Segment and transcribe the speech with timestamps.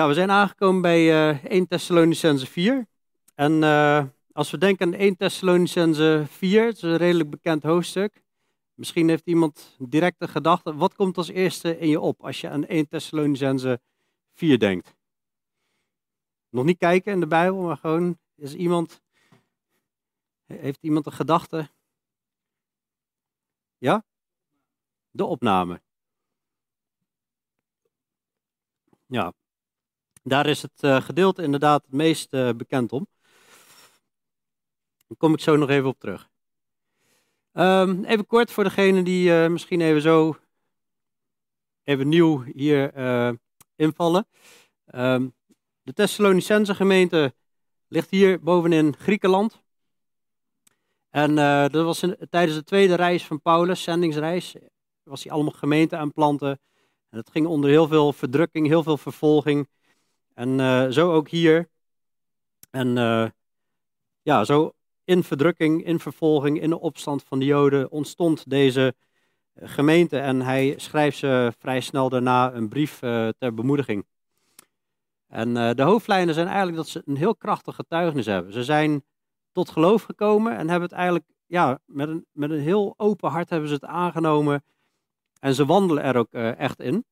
[0.00, 2.86] Ja, we zijn aangekomen bij uh, 1 Thessalonicense 4.
[3.34, 8.22] En uh, als we denken aan 1 Thessalonicense 4, het is een redelijk bekend hoofdstuk.
[8.74, 10.74] Misschien heeft iemand direct een gedachte.
[10.76, 13.80] Wat komt als eerste in je op als je aan 1 Thessalonicense
[14.32, 14.96] 4 denkt?
[16.50, 19.00] Nog niet kijken in de Bijbel, maar gewoon is iemand.
[20.46, 21.68] Heeft iemand een gedachte?
[23.78, 24.04] Ja?
[25.10, 25.80] De opname.
[29.06, 29.32] Ja,
[30.22, 33.06] daar is het uh, gedeelte inderdaad het meest uh, bekend om.
[35.06, 36.28] Daar kom ik zo nog even op terug.
[37.52, 40.36] Um, even kort voor degene die uh, misschien even zo
[41.84, 42.94] even nieuw hier
[43.76, 44.26] invallen.
[44.94, 45.34] Um,
[45.82, 47.34] de Thessalonicense gemeente
[47.88, 49.62] ligt hier bovenin Griekenland.
[51.08, 51.34] En
[51.70, 54.56] dat was tijdens de tweede reis van Paulus, zendingsreis,
[55.02, 56.60] was hij allemaal gemeenten aan planten.
[57.08, 59.68] En het ging onder heel veel verdrukking, heel veel vervolging.
[60.40, 61.68] En uh, zo ook hier.
[62.70, 63.26] En uh,
[64.22, 64.72] ja, zo
[65.04, 68.94] in verdrukking, in vervolging, in de opstand van de Joden ontstond deze
[69.52, 70.18] eh, gemeente.
[70.18, 72.98] En hij schrijft ze vrij snel daarna een brief
[73.38, 74.06] ter bemoediging.
[75.26, 78.52] En de hoofdlijnen zijn eigenlijk dat ze een heel krachtig getuigenis hebben.
[78.52, 79.04] Ze zijn
[79.52, 83.50] tot geloof gekomen en hebben het eigenlijk ja, met, een, met een heel open hart
[83.50, 84.64] hebben ze het aangenomen.
[85.40, 87.04] En ze wandelen er ook echt in.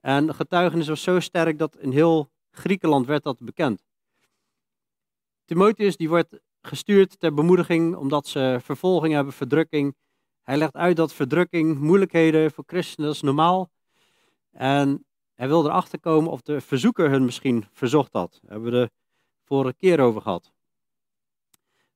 [0.00, 3.84] En de getuigenis was zo sterk dat in heel Griekenland werd dat bekend.
[5.44, 9.94] Timotheus die wordt gestuurd ter bemoediging omdat ze vervolging hebben, verdrukking.
[10.42, 13.70] Hij legt uit dat verdrukking, moeilijkheden voor christenen, dat is normaal.
[14.50, 18.38] En hij wil erachter komen of de verzoeker hun misschien verzocht had.
[18.42, 18.90] Daar hebben we de
[19.44, 20.52] vorige keer over gehad.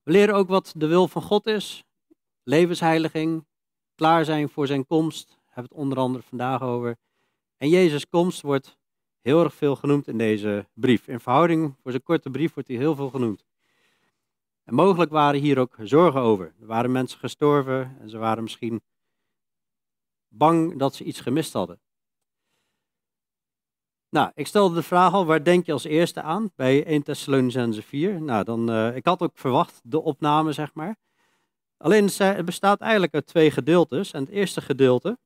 [0.02, 1.84] We leren ook wat de wil van God is.
[2.42, 3.46] Levensheiliging,
[3.94, 5.28] klaar zijn voor zijn komst.
[5.28, 6.96] Daar hebben we het onder andere vandaag over.
[7.56, 8.75] En Jezus' komst wordt
[9.26, 11.08] heel erg veel genoemd in deze brief.
[11.08, 13.44] In verhouding voor zijn korte brief wordt hij heel veel genoemd.
[14.64, 16.54] En mogelijk waren hier ook zorgen over.
[16.60, 18.82] Er waren mensen gestorven en ze waren misschien
[20.28, 21.80] bang dat ze iets gemist hadden.
[24.08, 27.82] Nou, ik stelde de vraag al, waar denk je als eerste aan bij 1 Thessalonicense
[27.82, 28.22] 4?
[28.22, 30.96] Nou, dan, uh, ik had ook verwacht de opname, zeg maar.
[31.76, 34.12] Alleen het bestaat eigenlijk uit twee gedeeltes.
[34.12, 35.18] En het eerste gedeelte,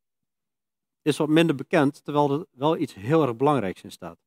[1.03, 4.19] is wat minder bekend, terwijl er wel iets heel erg belangrijks in staat.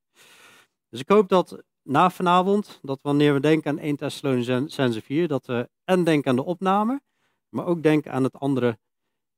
[0.89, 5.45] Dus ik hoop dat na vanavond, dat wanneer we denken aan 1 Thessalonicense 4, dat
[5.45, 7.01] we en denken aan de opname,
[7.49, 8.79] maar ook denken aan het andere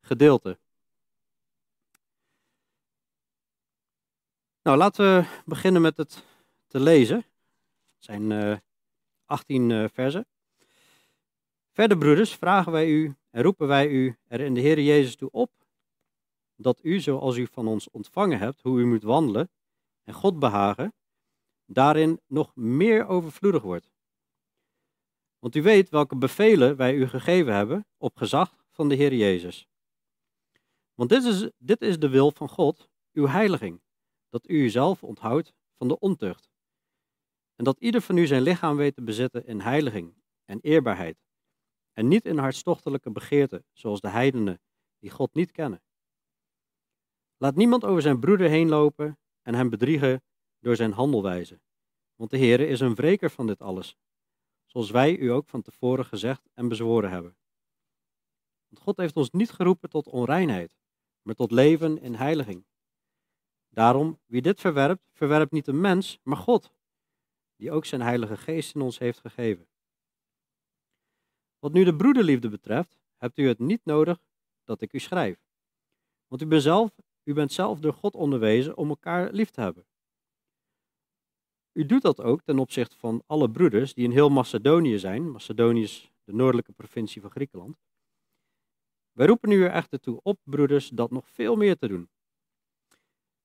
[0.02, 0.60] gedeelte.
[4.62, 6.24] Nou, laten we beginnen met het
[6.68, 7.16] te lezen.
[7.16, 7.26] Het
[8.06, 8.58] zijn uh,
[9.26, 10.26] 18 uh, versen.
[11.72, 15.32] Verder, broeders, vragen wij u en roepen wij u er in de Heer Jezus toe
[15.32, 15.52] op
[16.56, 19.50] dat u, zoals u van ons ontvangen hebt, hoe u moet wandelen
[20.04, 20.94] en God behagen,
[21.66, 23.90] daarin nog meer overvloedig wordt.
[25.40, 29.68] Want u weet welke bevelen wij u gegeven hebben op gezag van de Heer Jezus.
[30.94, 33.82] Want dit is, dit is de wil van God, uw heiliging,
[34.30, 36.50] dat u uzelf onthoudt van de ontucht.
[37.56, 41.18] En dat ieder van u zijn lichaam weet te bezitten in heiliging en eerbaarheid,
[41.94, 44.62] en niet in hartstochtelijke begeerte, zoals de heidenen
[45.00, 45.82] die God niet kennen.
[47.38, 50.24] Laat niemand over zijn broeder heen lopen en hem bedriegen
[50.60, 51.60] door zijn handelwijze.
[52.16, 53.98] Want de Heere is een wreker van dit alles,
[54.66, 57.38] zoals wij u ook van tevoren gezegd en bezworen hebben.
[58.68, 60.76] Want God heeft ons niet geroepen tot onreinheid,
[61.22, 62.66] maar tot leven in heiliging.
[63.70, 66.72] Daarom, wie dit verwerpt, verwerpt niet een mens, maar God,
[67.56, 69.68] die ook zijn heilige geest in ons heeft gegeven.
[71.60, 74.20] Wat nu de broederliefde betreft, hebt u het niet nodig
[74.64, 75.40] dat ik u schrijf.
[76.28, 79.86] Want u bent zelf u bent zelf door God onderwezen om elkaar lief te hebben.
[81.72, 85.32] U doet dat ook ten opzichte van alle broeders die in heel Macedonië zijn.
[85.32, 87.78] Macedonië is de noordelijke provincie van Griekenland.
[89.12, 92.10] Wij roepen u er echter toe op, broeders, dat nog veel meer te doen.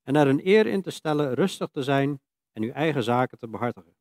[0.02, 2.20] En er een eer in te stellen rustig te zijn
[2.52, 3.96] en uw eigen zaken te behartigen.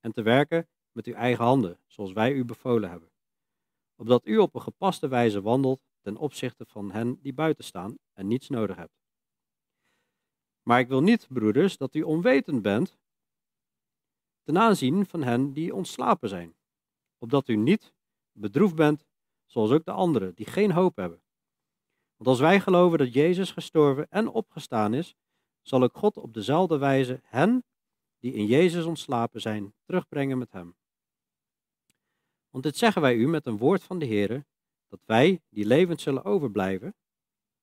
[0.00, 3.10] En te werken met uw eigen handen, zoals wij u bevolen hebben.
[3.96, 8.26] Opdat u op een gepaste wijze wandelt ten opzichte van hen die buiten staan en
[8.26, 8.99] niets nodig hebt.
[10.70, 12.98] Maar ik wil niet, broeders, dat u onwetend bent
[14.42, 16.54] ten aanzien van hen die ontslapen zijn,
[17.18, 17.94] opdat u niet
[18.32, 19.04] bedroefd bent,
[19.46, 21.22] zoals ook de anderen, die geen hoop hebben.
[22.16, 25.14] Want als wij geloven dat Jezus gestorven en opgestaan is,
[25.62, 27.64] zal ook God op dezelfde wijze hen
[28.18, 30.76] die in Jezus ontslapen zijn, terugbrengen met hem.
[32.50, 34.44] Want dit zeggen wij u met een woord van de Heer,
[34.88, 36.94] dat wij, die levend zullen overblijven,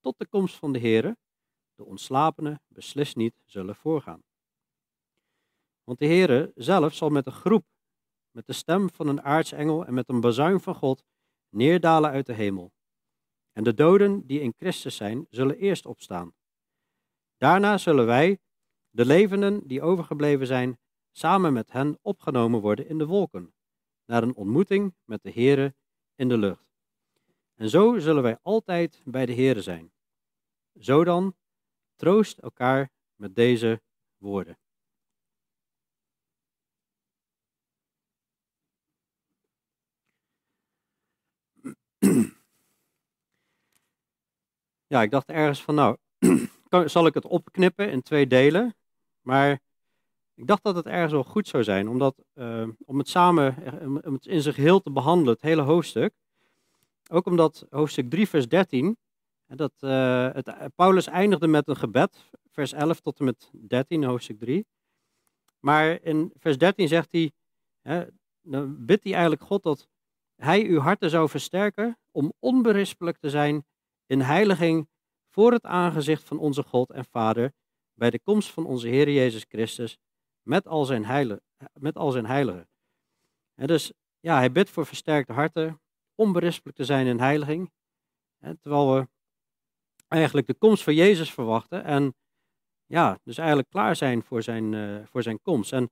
[0.00, 1.16] tot de komst van de Heer,
[1.78, 4.22] de ontslapenen beslist niet zullen voorgaan.
[5.84, 7.64] Want de Heere zelf zal met een groep,
[8.30, 11.04] met de stem van een aartsengel en met een bazuin van God
[11.48, 12.72] neerdalen uit de hemel.
[13.52, 16.34] En de doden die in Christus zijn, zullen eerst opstaan.
[17.36, 18.38] Daarna zullen wij,
[18.90, 20.78] de levenden die overgebleven zijn,
[21.10, 23.54] samen met hen opgenomen worden in de wolken,
[24.04, 25.74] naar een ontmoeting met de Heere
[26.14, 26.66] in de lucht.
[27.54, 29.92] En zo zullen wij altijd bij de Heere zijn.
[30.80, 31.34] Zo dan,
[31.98, 33.80] troost elkaar met deze
[34.16, 34.58] woorden.
[44.86, 45.96] Ja, ik dacht ergens van, nou,
[46.88, 48.74] zal ik het opknippen in twee delen?
[49.20, 49.60] Maar
[50.34, 53.56] ik dacht dat het ergens wel goed zou zijn, omdat, uh, om het samen,
[54.04, 56.12] om het in zijn geheel te behandelen, het hele hoofdstuk.
[57.10, 58.96] Ook omdat hoofdstuk 3, vers 13,
[59.56, 64.38] dat, uh, het, Paulus eindigde met een gebed, vers 11 tot en met 13, hoofdstuk
[64.38, 64.66] 3.
[65.58, 67.32] Maar in vers 13 zegt hij,
[67.80, 68.04] hè,
[68.42, 69.88] dan bidt hij eigenlijk God dat
[70.36, 73.66] hij uw harten zou versterken om onberispelijk te zijn
[74.06, 74.88] in heiliging
[75.28, 77.52] voor het aangezicht van onze God en Vader
[77.94, 79.98] bij de komst van onze Heer Jezus Christus
[80.42, 81.40] met al zijn,
[81.72, 82.68] met al zijn heiligen.
[83.54, 85.80] En dus ja, hij bidt voor versterkte harten,
[86.14, 87.70] onberispelijk te zijn in heiliging,
[88.60, 89.08] terwijl we
[90.08, 92.14] eigenlijk de komst van Jezus verwachten en
[92.86, 95.72] ja, dus eigenlijk klaar zijn voor zijn, uh, voor zijn komst.
[95.72, 95.90] En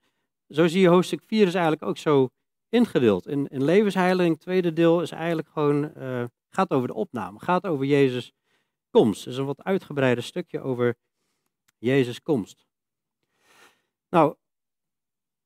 [0.49, 2.29] zo zie je hoofdstuk 4 is eigenlijk ook zo
[2.69, 3.27] ingedeeld.
[3.27, 7.67] In, in levensheiliging, het tweede deel, is eigenlijk gewoon, uh, gaat over de opname, gaat
[7.67, 8.33] over Jezus'
[8.91, 9.27] komst.
[9.27, 10.97] Is een wat uitgebreider stukje over
[11.79, 12.67] Jezus' komst.
[14.09, 14.37] Nou,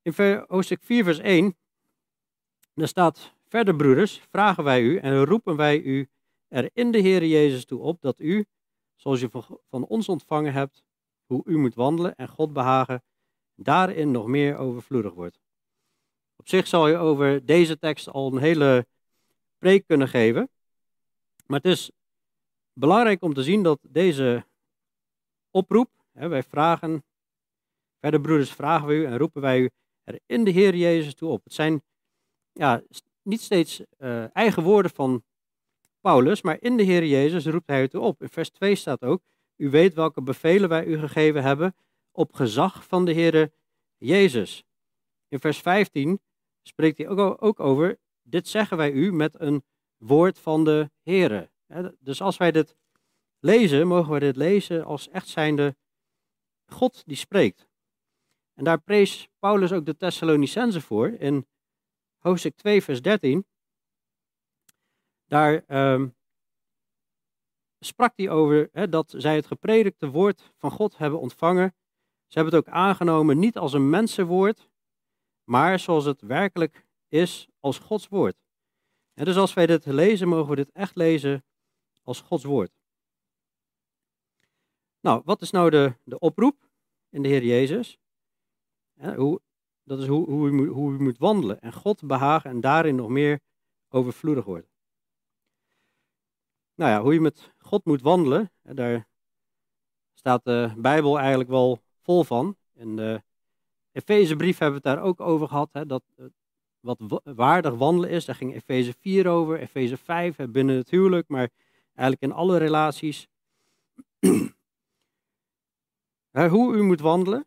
[0.03, 1.57] in hoofdstuk 4, vers 1,
[2.75, 6.09] daar staat, verder broeders, vragen wij u en roepen wij u
[6.49, 8.47] er in de Heer Jezus toe op dat u,
[9.01, 9.29] zoals je
[9.71, 10.83] van ons ontvangen hebt,
[11.27, 13.03] hoe u moet wandelen en God behagen,
[13.55, 15.41] daarin nog meer overvloedig wordt.
[16.37, 18.87] Op zich zal je over deze tekst al een hele
[19.59, 20.51] preek kunnen geven.
[21.47, 21.91] Maar het is
[22.73, 24.47] belangrijk om te zien dat deze
[25.51, 27.05] oproep, hè, wij vragen,
[28.01, 29.71] verder broeders vragen we u en roepen wij u
[30.05, 31.45] er in de Heer Jezus toe op.
[31.45, 31.83] Het zijn
[32.53, 32.83] ja,
[33.23, 35.25] niet steeds uh, eigen woorden van
[36.01, 38.23] Paulus, maar in de Heer Jezus roept hij het op.
[38.23, 39.23] In vers 2 staat ook,
[39.57, 41.75] u weet welke bevelen wij u gegeven hebben
[42.13, 43.53] op gezag van de Heer
[43.97, 44.65] Jezus.
[45.29, 46.21] In vers 15
[46.63, 49.65] spreekt hij ook, over, dit zeggen wij u met een
[49.97, 51.51] woord van de Heer.
[51.99, 52.77] Dus als wij dit
[53.39, 55.77] lezen, mogen we dit lezen als echt zijnde
[56.67, 57.69] God die spreekt.
[58.55, 61.47] En daar prees Paulus ook de Thessalonicense voor in
[62.19, 63.47] hoofdstuk 2, vers 13.
[65.31, 66.17] Daar um,
[67.79, 71.75] sprak hij over dat zij het gepredikte woord van God hebben ontvangen.
[72.27, 74.71] Ze hebben het ook aangenomen niet als een mensenwoord,
[75.45, 78.37] maar zoals het werkelijk is als Gods woord.
[79.15, 81.45] Dus als wij dit lezen, mogen we dit echt lezen
[82.03, 82.73] als Gods woord.
[85.01, 86.69] Nou, wat is nou de, de oproep
[87.09, 87.99] in de Heer Jezus?
[89.17, 89.41] hoe,
[89.83, 93.09] dat is hoe, hoe, u hoe u moet wandelen en God behagen en daarin nog
[93.09, 93.41] meer
[93.89, 94.70] overvloedig wordt.
[96.81, 99.09] Nou ja, hoe je met God moet wandelen, daar
[100.15, 102.57] staat de Bijbel eigenlijk wel vol van.
[102.75, 103.23] In de
[103.93, 106.03] Efezebrief hebben we het daar ook over gehad, hè, dat
[106.81, 108.25] wat waardig wandelen is.
[108.25, 111.51] Daar ging Efeze 4 over, Efeze 5 binnen het huwelijk, maar
[111.95, 113.29] eigenlijk in alle relaties.
[116.55, 117.47] Hoe u moet wandelen.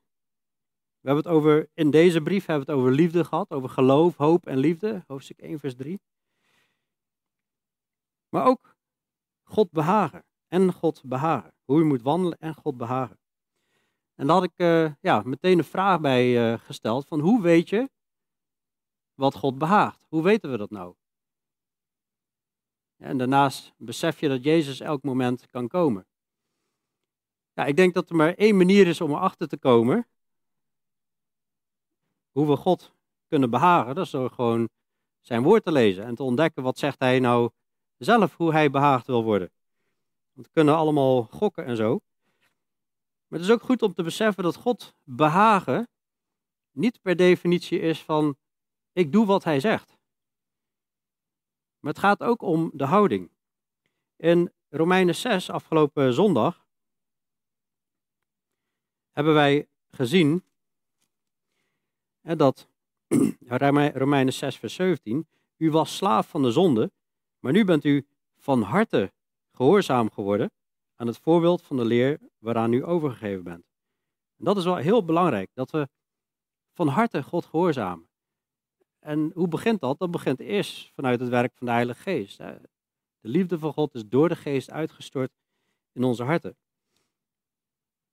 [1.00, 4.16] We hebben het over, in deze brief hebben we het over liefde gehad, over geloof,
[4.16, 6.00] hoop en liefde, hoofdstuk 1, vers 3.
[8.30, 8.73] Maar ook
[9.54, 11.54] God behagen en God behagen.
[11.64, 13.20] Hoe u moet wandelen en God behagen.
[14.16, 17.70] En daar had ik uh, ja, meteen een vraag bij uh, gesteld van hoe weet
[17.70, 17.90] je
[19.14, 20.06] wat God behaagt?
[20.10, 20.96] Hoe weten we dat nou?
[22.98, 26.06] En daarnaast besef je dat Jezus elk moment kan komen.
[27.54, 30.08] Ja, ik denk dat er maar één manier is om erachter te komen
[32.32, 32.94] hoe we God
[33.28, 33.96] kunnen behagen.
[33.96, 34.70] Dat is door gewoon
[35.22, 37.50] zijn woord te lezen en te ontdekken wat zegt hij nou
[38.04, 39.52] zelf, hoe hij behaagd wil worden.
[40.34, 42.00] Want we kunnen allemaal gokken en zo.
[43.28, 45.88] Maar het is ook goed om te beseffen dat God behagen
[46.72, 48.38] niet per definitie is van
[48.94, 49.98] ik doe wat hij zegt.
[51.80, 53.32] Maar het gaat ook om de houding.
[54.16, 56.66] In Romeinen 6, afgelopen zondag,
[59.12, 60.44] hebben wij gezien
[62.22, 62.68] dat
[63.94, 66.92] Romeinen 6, vers 17, u was slaaf van de zonde,
[67.44, 68.08] maar nu bent u
[68.38, 69.12] van harte
[69.52, 70.52] gehoorzaam geworden
[70.96, 73.66] aan het voorbeeld van de leer waaraan u overgegeven bent.
[74.38, 75.90] En dat is wel heel belangrijk, dat we
[76.74, 78.08] van harte God gehoorzamen.
[79.00, 80.00] En hoe begint dat?
[80.00, 82.38] Dat begint eerst vanuit het werk van de Heilige Geest.
[82.38, 82.60] De
[83.30, 85.32] liefde van God is door de Geest uitgestort
[85.92, 86.58] in onze harten.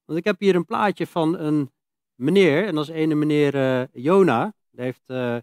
[0.05, 1.73] Want ik heb hier een plaatje van een
[2.15, 4.55] meneer, en dat is ene meneer uh, Jona.
[4.71, 5.37] Daar heeft uh,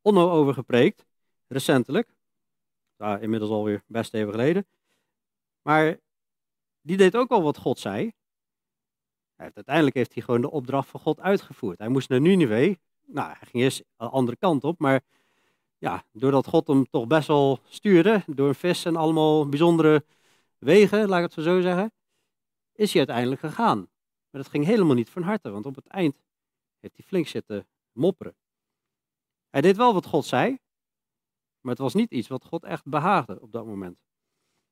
[0.00, 1.06] Onno over gepreekt,
[1.46, 2.13] recentelijk.
[2.96, 4.66] Ja, inmiddels alweer best even geleden.
[5.62, 5.98] Maar
[6.80, 8.12] die deed ook al wat God zei.
[9.36, 11.78] uiteindelijk heeft hij gewoon de opdracht van God uitgevoerd.
[11.78, 12.76] Hij moest naar Nineveh.
[13.06, 15.02] Nou, hij ging eerst de andere kant op, maar
[15.78, 20.04] ja, doordat God hem toch best wel stuurde, door een vis en allemaal bijzondere
[20.58, 21.92] wegen, laat ik het zo zeggen,
[22.72, 23.78] is hij uiteindelijk gegaan.
[24.30, 26.16] Maar dat ging helemaal niet van harte, want op het eind
[26.80, 28.36] heeft hij flink zitten mopperen.
[29.50, 30.58] Hij deed wel wat God zei,
[31.64, 33.98] maar het was niet iets wat God echt behaagde op dat moment.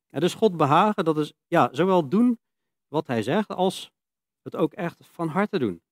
[0.08, 2.38] En dus God behagen, dat is ja, zowel doen
[2.88, 3.92] wat hij zegt, als
[4.42, 5.82] het ook echt van harte doen.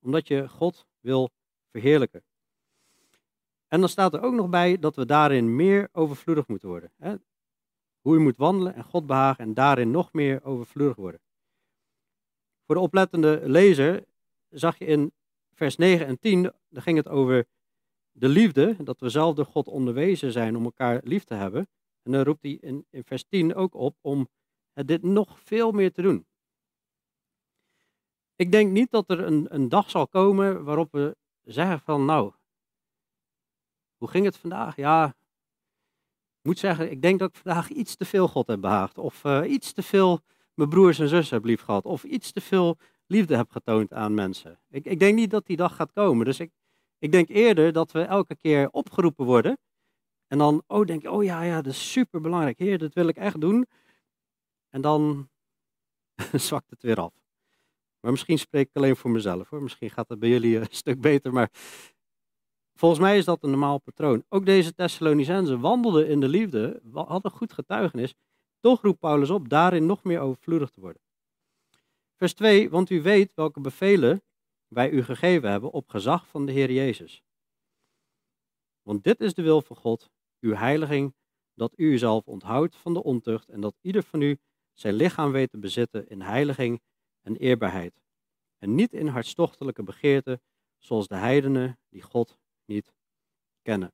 [0.00, 1.30] Omdat je God wil
[1.70, 2.22] verheerlijken.
[3.68, 6.92] En dan staat er ook nog bij dat we daarin meer overvloedig moeten worden.
[6.96, 7.14] Hè?
[8.00, 11.20] Hoe je moet wandelen en God behagen en daarin nog meer overvloedig worden.
[12.66, 14.04] Voor de oplettende lezer
[14.48, 15.12] zag je in
[15.52, 17.46] vers 9 en 10, daar ging het over
[18.18, 21.68] de liefde, dat we zelf door God onderwezen zijn om elkaar lief te hebben.
[22.02, 24.28] En dan roept hij in, in vers 10 ook op om
[24.74, 26.26] dit nog veel meer te doen.
[28.36, 32.32] Ik denk niet dat er een, een dag zal komen waarop we zeggen van nou,
[33.96, 34.76] hoe ging het vandaag?
[34.76, 35.06] Ja,
[36.38, 38.98] ik moet zeggen, ik denk dat ik vandaag iets te veel God heb behaagd.
[38.98, 40.20] Of uh, iets te veel
[40.54, 41.84] mijn broers en zussen heb lief gehad.
[41.84, 44.60] Of iets te veel liefde heb getoond aan mensen.
[44.68, 46.24] Ik, ik denk niet dat die dag gaat komen.
[46.24, 46.50] Dus ik,
[46.98, 49.58] ik denk eerder dat we elke keer opgeroepen worden.
[50.26, 52.58] En dan, oh, denk je, oh ja, ja, dat is super belangrijk.
[52.58, 53.66] Heer, dat wil ik echt doen.
[54.68, 55.28] En dan
[56.32, 57.12] zwakt het weer af.
[58.00, 59.62] Maar misschien spreek ik alleen voor mezelf hoor.
[59.62, 61.32] Misschien gaat het bij jullie een stuk beter.
[61.32, 61.50] Maar
[62.74, 64.24] volgens mij is dat een normaal patroon.
[64.28, 68.14] Ook deze Thessalonicenzen wandelden in de liefde, hadden goed getuigenis.
[68.60, 71.02] Toch roept Paulus op daarin nog meer overvloedig te worden.
[72.16, 74.22] Vers 2, want u weet welke bevelen
[74.68, 77.22] wij u gegeven hebben op gezag van de Heer Jezus.
[78.82, 80.10] Want dit is de wil van God,
[80.40, 81.14] uw heiliging,
[81.54, 84.38] dat u uzelf onthoudt van de ontucht en dat ieder van u
[84.72, 86.82] zijn lichaam weet te bezitten in heiliging
[87.20, 88.02] en eerbaarheid.
[88.58, 90.42] En niet in hartstochtelijke begeerten,
[90.78, 92.94] zoals de heidenen die God niet
[93.62, 93.92] kennen.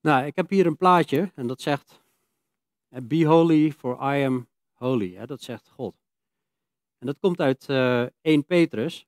[0.00, 2.02] Nou, ik heb hier een plaatje en dat zegt:
[3.02, 5.26] Be holy, for I am holy.
[5.26, 6.07] Dat zegt God.
[6.98, 9.06] En dat komt uit uh, eh, 1 Petrus.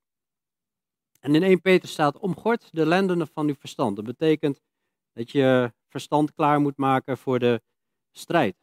[1.21, 3.97] En in 1 Petrus staat: Omgord de lendenen van uw verstand.
[3.97, 4.61] Dat betekent
[5.13, 7.63] dat je verstand klaar moet maken voor de
[8.11, 8.57] strijd.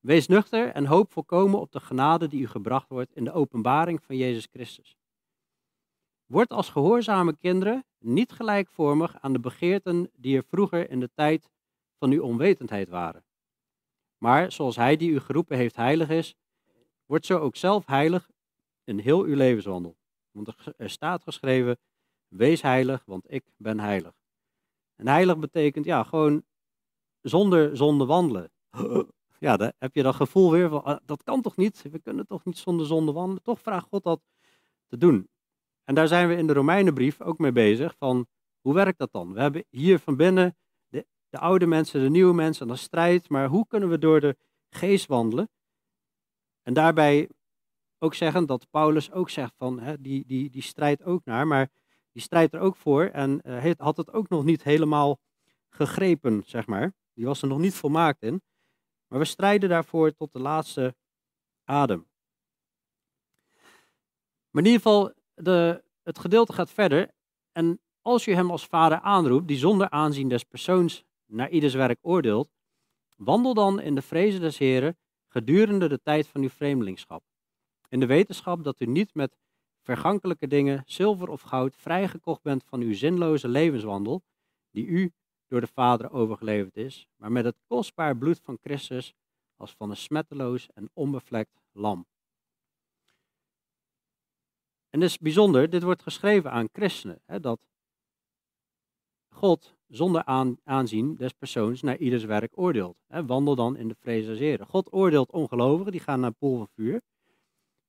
[0.00, 4.02] Wees nuchter en hoop volkomen op de genade die u gebracht wordt in de openbaring
[4.02, 4.96] van Jezus Christus.
[6.26, 11.50] Word als gehoorzame kinderen niet gelijkvormig aan de begeerten die er vroeger in de tijd
[11.98, 13.24] van uw onwetendheid waren.
[14.18, 16.36] Maar zoals Hij die u geroepen heeft heilig is,
[17.08, 18.30] wordt zo ook zelf heilig
[18.84, 19.96] in heel uw levenswandel.
[20.30, 21.78] Want er staat geschreven,
[22.28, 24.12] wees heilig, want ik ben heilig.
[24.96, 26.42] En heilig betekent ja, gewoon
[27.20, 28.50] zonder zonde wandelen.
[29.40, 31.82] Ja, dan heb je dat gevoel weer van, ah, dat kan toch niet?
[31.90, 33.42] We kunnen toch niet zonder zonde wandelen?
[33.42, 34.20] Toch vraagt God dat
[34.86, 35.28] te doen.
[35.84, 38.26] En daar zijn we in de Romeinenbrief ook mee bezig van,
[38.60, 39.32] hoe werkt dat dan?
[39.32, 40.56] We hebben hier van binnen
[40.88, 44.20] de, de oude mensen, de nieuwe mensen, en dat strijd, maar hoe kunnen we door
[44.20, 44.36] de
[44.70, 45.50] geest wandelen?
[46.68, 47.28] En daarbij
[47.98, 51.70] ook zeggen dat Paulus ook zegt van, hè, die, die, die strijdt ook naar, maar
[52.12, 55.20] die strijdt er ook voor en uh, had het ook nog niet helemaal
[55.68, 56.94] gegrepen, zeg maar.
[57.12, 58.42] Die was er nog niet volmaakt in.
[59.06, 60.96] Maar we strijden daarvoor tot de laatste
[61.64, 62.08] adem.
[64.50, 67.10] Maar in ieder geval, de, het gedeelte gaat verder.
[67.52, 71.98] En als je hem als vader aanroept, die zonder aanzien des persoons naar ieders werk
[72.00, 72.50] oordeelt,
[73.16, 74.96] wandel dan in de vrezen des Heren
[75.28, 77.22] gedurende de tijd van uw vreemdelingschap.
[77.88, 79.36] In de wetenschap dat u niet met
[79.80, 84.22] vergankelijke dingen, zilver of goud, vrijgekocht bent van uw zinloze levenswandel,
[84.70, 85.12] die u
[85.46, 89.14] door de Vader overgeleverd is, maar met het kostbaar bloed van Christus
[89.56, 92.06] als van een smetteloos en onbevlekt lam.
[94.90, 97.60] En het is bijzonder, dit wordt geschreven aan christenen, hè, dat
[99.28, 100.24] God zonder
[100.64, 102.96] aanzien des persoons naar ieders werk oordeelt.
[103.06, 104.66] Wandel dan in de vrees Heren.
[104.66, 107.00] God oordeelt ongelovigen, die gaan naar pool van vuur.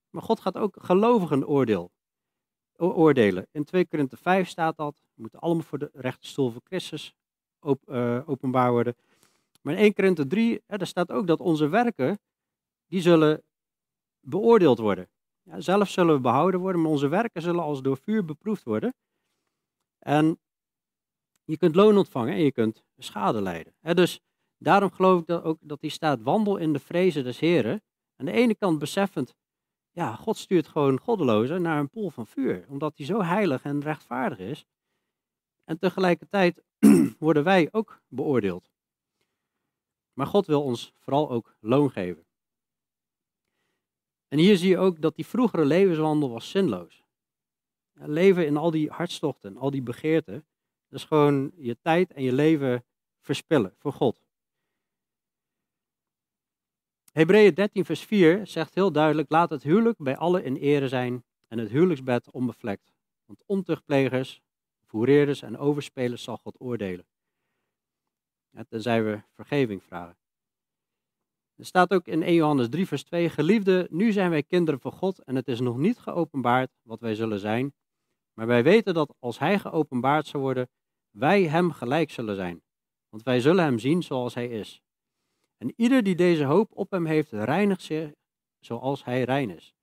[0.09, 1.91] Maar God gaat ook gelovigen oordeel,
[2.77, 3.47] oordelen.
[3.51, 7.15] In 2 Korinthe 5 staat dat, we moeten allemaal voor de rechterstoel van Christus
[7.59, 8.95] op, uh, openbaar worden.
[9.61, 12.19] Maar in 1 Korinthe 3, hè, daar staat ook dat onze werken,
[12.87, 13.43] die zullen
[14.19, 15.09] beoordeeld worden.
[15.43, 18.93] Ja, zelf zullen we behouden worden, maar onze werken zullen als door vuur beproefd worden.
[19.99, 20.39] En
[21.49, 23.73] je kunt loon ontvangen en je kunt schade lijden.
[23.81, 24.19] dus
[24.57, 27.81] daarom geloof ik dat ook dat die staat wandel in de vrezen des Heren.
[28.15, 29.35] Aan de ene kant beseffend,
[29.91, 33.81] ja, God stuurt gewoon goddelozen naar een pool van vuur, omdat hij zo heilig en
[33.81, 34.65] rechtvaardig is.
[35.65, 36.63] En tegelijkertijd
[37.19, 38.71] worden wij ook beoordeeld.
[40.13, 42.25] Maar God wil ons vooral ook loon geven.
[44.27, 47.03] En hier zie je ook dat die vroegere levenswandel was zinloos.
[47.93, 50.45] Leven in al die hartstochten, al die begeerten,
[50.89, 52.85] dat is gewoon je tijd en je leven
[53.19, 54.21] verspillen voor God.
[57.11, 61.23] Hebreeën 13, vers 4 zegt heel duidelijk: Laat het huwelijk bij allen in ere zijn
[61.47, 62.93] en het huwelijksbed onbevlekt.
[63.25, 64.41] Want ontuchtplegers,
[64.85, 67.05] voereerders en overspelers zal God oordelen.
[68.69, 70.17] Tenzij we vergeving vragen.
[71.55, 74.91] Er staat ook in 1 Johannes 3, vers 2: Geliefde, nu zijn wij kinderen van
[74.91, 77.73] God en het is nog niet geopenbaard wat wij zullen zijn.
[78.33, 80.69] Maar wij weten dat als Hij geopenbaard zal worden,
[81.11, 82.61] wij Hem gelijk zullen zijn.
[83.09, 84.81] Want wij zullen Hem zien zoals Hij is.
[85.57, 88.11] En ieder die deze hoop op Hem heeft, reinigt zich
[88.59, 89.73] zoals Hij rein is.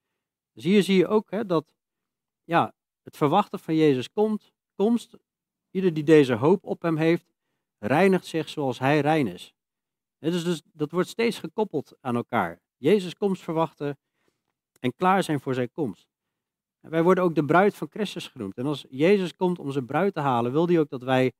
[0.52, 1.74] Dus hier zie je ook hè, dat
[2.44, 5.16] ja, het verwachten van Jezus komt, komst,
[5.70, 7.32] ieder die deze hoop op Hem heeft,
[7.78, 9.54] reinigt zich zoals Hij rein is.
[10.18, 12.60] Dus, dus dat wordt steeds gekoppeld aan elkaar.
[12.76, 13.98] Jezus komst verwachten
[14.80, 16.08] en klaar zijn voor zijn komst.
[16.88, 18.56] Wij worden ook de bruid van Christus genoemd.
[18.56, 21.32] En als Jezus komt om zijn bruid te halen, wil hij ook dat wij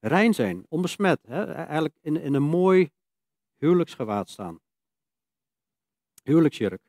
[0.00, 1.20] rein zijn, onbesmet.
[1.26, 1.52] Hè?
[1.52, 2.90] Eigenlijk in, in een mooi
[3.56, 4.60] huwelijksgewaad staan.
[6.22, 6.82] Huwelijksjurk.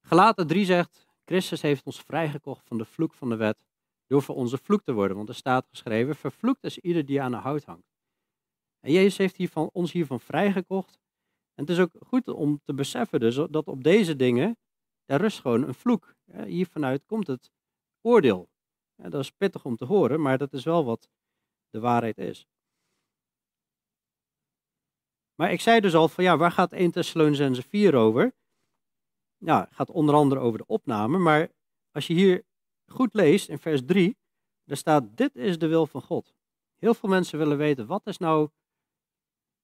[0.00, 3.58] Gelaten 3 zegt, Christus heeft ons vrijgekocht van de vloek van de wet
[4.06, 5.16] door voor onze vloek te worden.
[5.16, 7.92] Want er staat geschreven, vervloekt is ieder die aan de hout hangt.
[8.80, 10.98] En Jezus heeft hiervan, ons hiervan vrijgekocht.
[11.54, 14.56] En het is ook goed om te beseffen dus dat op deze dingen,
[15.04, 16.14] daar rust gewoon een vloek.
[16.44, 17.50] Hier vanuit komt het
[18.00, 18.50] oordeel.
[18.96, 21.08] Dat is pittig om te horen, maar dat is wel wat
[21.70, 22.46] de waarheid is.
[25.34, 28.34] Maar ik zei dus al van ja, waar gaat 1 Thessalonicense 4 over?
[29.36, 31.52] Ja, het gaat onder andere over de opname, maar
[31.90, 32.44] als je hier
[32.86, 34.16] goed leest in vers 3,
[34.64, 36.34] daar staat dit is de wil van God.
[36.78, 38.50] Heel veel mensen willen weten, wat is nou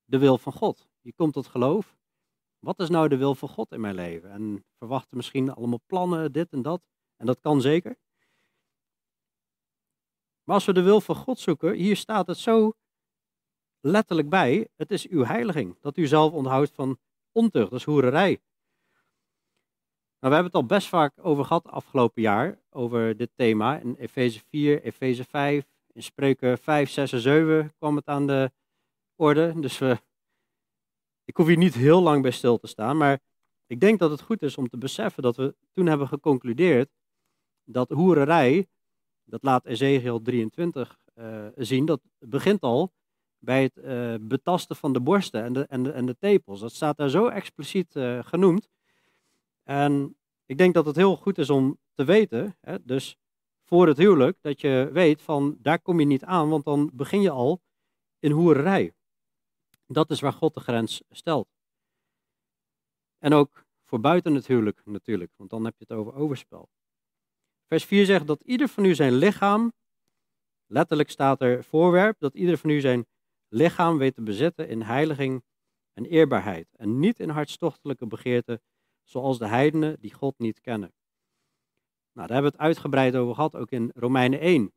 [0.05, 0.89] de wil van God?
[1.09, 1.97] Je komt tot geloof.
[2.59, 4.31] Wat is nou de wil van God in mijn leven?
[4.31, 6.83] En verwachten misschien allemaal plannen, dit en dat.
[7.17, 7.99] En dat kan zeker.
[10.45, 12.73] Maar als we de wil van God zoeken, hier staat het zo
[13.81, 14.69] letterlijk bij.
[14.77, 16.99] Het is uw heiliging, dat u zelf onthoudt van
[17.33, 18.41] ontucht, dat is hoererij.
[20.21, 23.79] Nou, we hebben het al best vaak over gehad afgelopen jaar, over dit thema.
[23.79, 28.53] In Efeze 4, Efeze 5, in Spreuken 5, 6 en 7 kwam het aan de
[29.15, 29.61] orde.
[29.61, 30.07] Dus we,
[31.29, 33.21] ik hoef hier niet heel lang bij stil te staan, maar
[33.67, 36.91] ik denk dat het goed is om te beseffen dat we toen hebben geconcludeerd
[37.65, 38.67] dat hoererij,
[39.25, 42.93] dat laat Ezekiel 23 uh, eh, zien, dat begint al
[43.39, 46.61] bij het uh, betasten van de borsten en de, en, de, en de tepels.
[46.61, 48.69] Dat staat daar zo expliciet uh, genoemd.
[49.63, 53.17] En ik denk dat het heel goed is om te weten, hè, dus
[53.65, 57.21] voor het huwelijk, dat je weet van daar kom je niet aan, want dan begin
[57.21, 57.61] je al
[58.19, 58.93] in hoererij.
[59.91, 61.49] Dat is waar God de grens stelt.
[63.19, 66.69] En ook voor buiten het huwelijk natuurlijk, want dan heb je het over overspel.
[67.67, 69.73] Vers 4 zegt dat ieder van u zijn lichaam,
[70.67, 73.07] letterlijk staat er voorwerp, dat ieder van u zijn
[73.49, 75.43] lichaam weet te bezitten in heiliging
[75.93, 78.63] en eerbaarheid en niet in hartstochtelijke begeerten
[79.03, 80.93] zoals de heidenen die God niet kennen.
[82.13, 84.73] Nou, daar hebben we het uitgebreid over gehad, ook in Romeinen 1.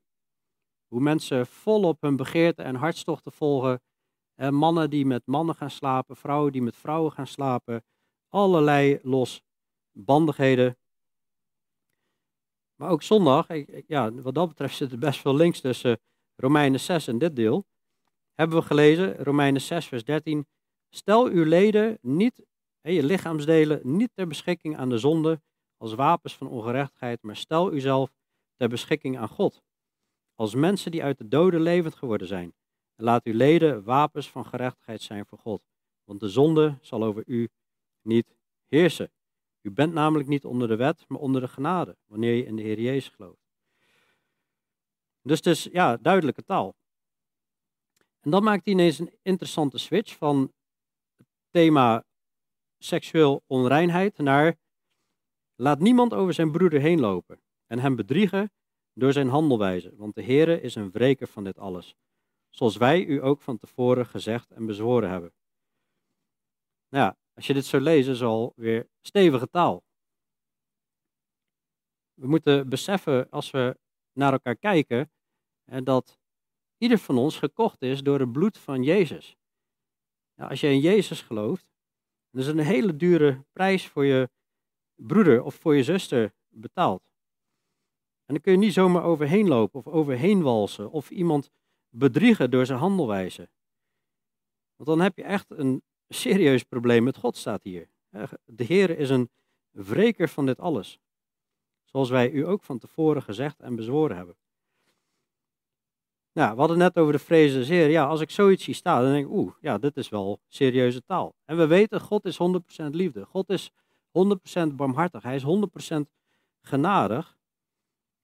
[0.88, 3.82] Hoe mensen volop hun begeerten en hartstochten volgen.
[4.42, 7.84] En mannen die met mannen gaan slapen, vrouwen die met vrouwen gaan slapen.
[8.30, 10.78] Allerlei losbandigheden.
[12.76, 13.48] Maar ook zondag,
[13.88, 16.00] ja, wat dat betreft zit er best veel links tussen
[16.36, 17.66] Romeinen 6 en dit deel.
[18.34, 20.48] Hebben we gelezen, Romeinen 6, vers 13.
[20.90, 22.46] Stel uw leden niet
[22.82, 25.42] je lichaamsdelen niet ter beschikking aan de zonde
[25.78, 28.14] als wapens van ongerechtigheid, maar stel uzelf
[28.56, 29.64] ter beschikking aan God.
[30.36, 32.54] Als mensen die uit de doden levend geworden zijn.
[33.02, 35.62] Laat uw leden wapens van gerechtigheid zijn voor God.
[36.04, 37.50] Want de zonde zal over u
[38.02, 38.36] niet
[38.68, 39.12] heersen.
[39.62, 42.62] U bent namelijk niet onder de wet, maar onder de genade, wanneer je in de
[42.62, 43.42] Heer Jezus gelooft.
[45.22, 46.76] Dus het is ja, duidelijke taal.
[48.20, 50.54] En dan maakt hij ineens een interessante switch van
[51.18, 52.04] het thema
[52.78, 54.58] seksueel onreinheid naar
[55.56, 58.52] laat niemand over zijn broeder heen lopen en hem bedriegen
[58.94, 61.96] door zijn handelwijze, want de Heere is een wreker van dit alles,
[62.52, 65.34] zoals wij u ook van tevoren gezegd en bezworen hebben.
[66.90, 69.84] Nou ja, als je dit zo leest, is al weer stevige taal.
[72.14, 73.80] We moeten beseffen als we
[74.12, 75.12] naar elkaar kijken,
[75.84, 76.20] dat
[76.78, 79.36] ieder van ons gekocht is door het bloed van Jezus.
[80.36, 81.66] Nou, als je in Jezus gelooft,
[82.30, 84.30] dan is een hele dure prijs voor je
[84.96, 87.04] broeder of voor je zuster betaald.
[88.26, 91.52] En dan kun je niet zomaar overheen lopen of overheen walsen of iemand
[91.92, 93.50] bedriegen door zijn handelwijze.
[94.76, 97.90] Want dan heb je echt een serieus probleem met God, staat hier.
[98.46, 99.30] De Heer is een
[99.72, 101.00] wreker van dit alles.
[101.84, 104.36] Zoals wij u ook van tevoren gezegd en bezworen hebben.
[106.34, 107.90] Nou, we hadden net over de vrees des Heer.
[107.90, 111.04] Ja, als ik zoiets zie staan, dan denk ik, oeh, ja, dit is wel serieuze
[111.04, 111.36] taal.
[111.46, 112.38] En we weten, God is
[112.84, 113.26] 100% liefde.
[113.26, 113.72] God is
[114.70, 115.24] 100% barmhartig.
[115.24, 116.10] Hij is 100%
[116.62, 117.38] genadig.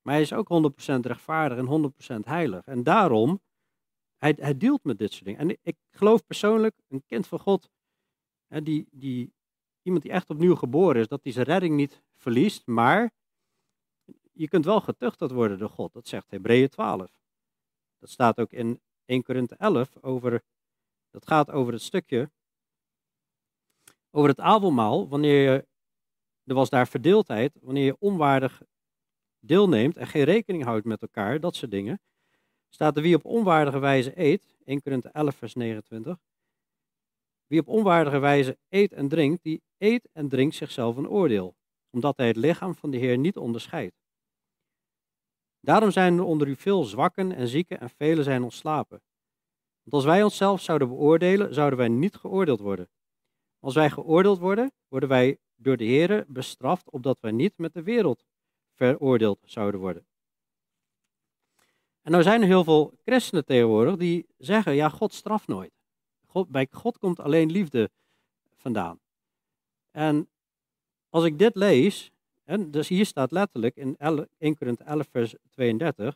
[0.01, 0.47] Maar hij is ook
[0.93, 2.65] 100% rechtvaardig en 100% heilig.
[2.65, 3.41] En daarom,
[4.17, 5.39] hij, hij dealt met dit soort dingen.
[5.39, 7.69] En ik geloof persoonlijk, een kind van God,
[8.47, 9.33] hè, die, die,
[9.81, 12.67] iemand die echt opnieuw geboren is, dat hij zijn redding niet verliest.
[12.67, 13.11] Maar
[14.33, 15.93] je kunt wel getuchtigd worden door God.
[15.93, 17.19] Dat zegt Hebreeën 12.
[17.99, 20.43] Dat staat ook in 1 Korinthe 11 over,
[21.09, 22.31] dat gaat over het stukje,
[24.11, 25.67] over het avondmaal, wanneer je,
[26.43, 28.61] er was daar verdeeldheid, wanneer je onwaardig
[29.39, 31.99] deelneemt en geen rekening houdt met elkaar, dat soort dingen,
[32.69, 36.17] staat er wie op onwaardige wijze eet, 1 Korinthe 11 vers 29,
[37.47, 41.55] wie op onwaardige wijze eet en drinkt, die eet en drinkt zichzelf een oordeel,
[41.89, 43.95] omdat hij het lichaam van de Heer niet onderscheidt.
[45.59, 49.01] Daarom zijn er onder u veel zwakken en zieken en velen zijn ontslapen.
[49.83, 52.89] Want als wij onszelf zouden beoordelen, zouden wij niet geoordeeld worden.
[53.59, 57.83] Als wij geoordeeld worden, worden wij door de Heer bestraft, opdat wij niet met de
[57.83, 58.25] wereld
[58.73, 60.07] veroordeeld zouden worden.
[62.07, 65.71] En nou zijn er heel veel christenen tegenwoordig die zeggen, ja, God straft nooit.
[66.25, 67.89] God, bij God komt alleen liefde
[68.55, 68.99] vandaan.
[69.91, 70.29] En
[71.09, 72.11] als ik dit lees,
[72.43, 73.97] en dus hier staat letterlijk in
[74.37, 76.15] 1 Korinthe 11 vers 32,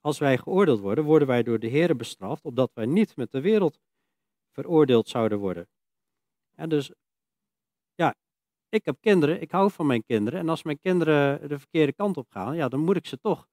[0.00, 3.40] als wij geoordeeld worden, worden wij door de Heer bestraft, opdat wij niet met de
[3.40, 3.78] wereld
[4.52, 5.68] veroordeeld zouden worden.
[6.54, 6.90] En dus,
[7.94, 8.14] ja,
[8.68, 12.16] ik heb kinderen, ik hou van mijn kinderen, en als mijn kinderen de verkeerde kant
[12.16, 13.48] op gaan, ja, dan moet ik ze toch,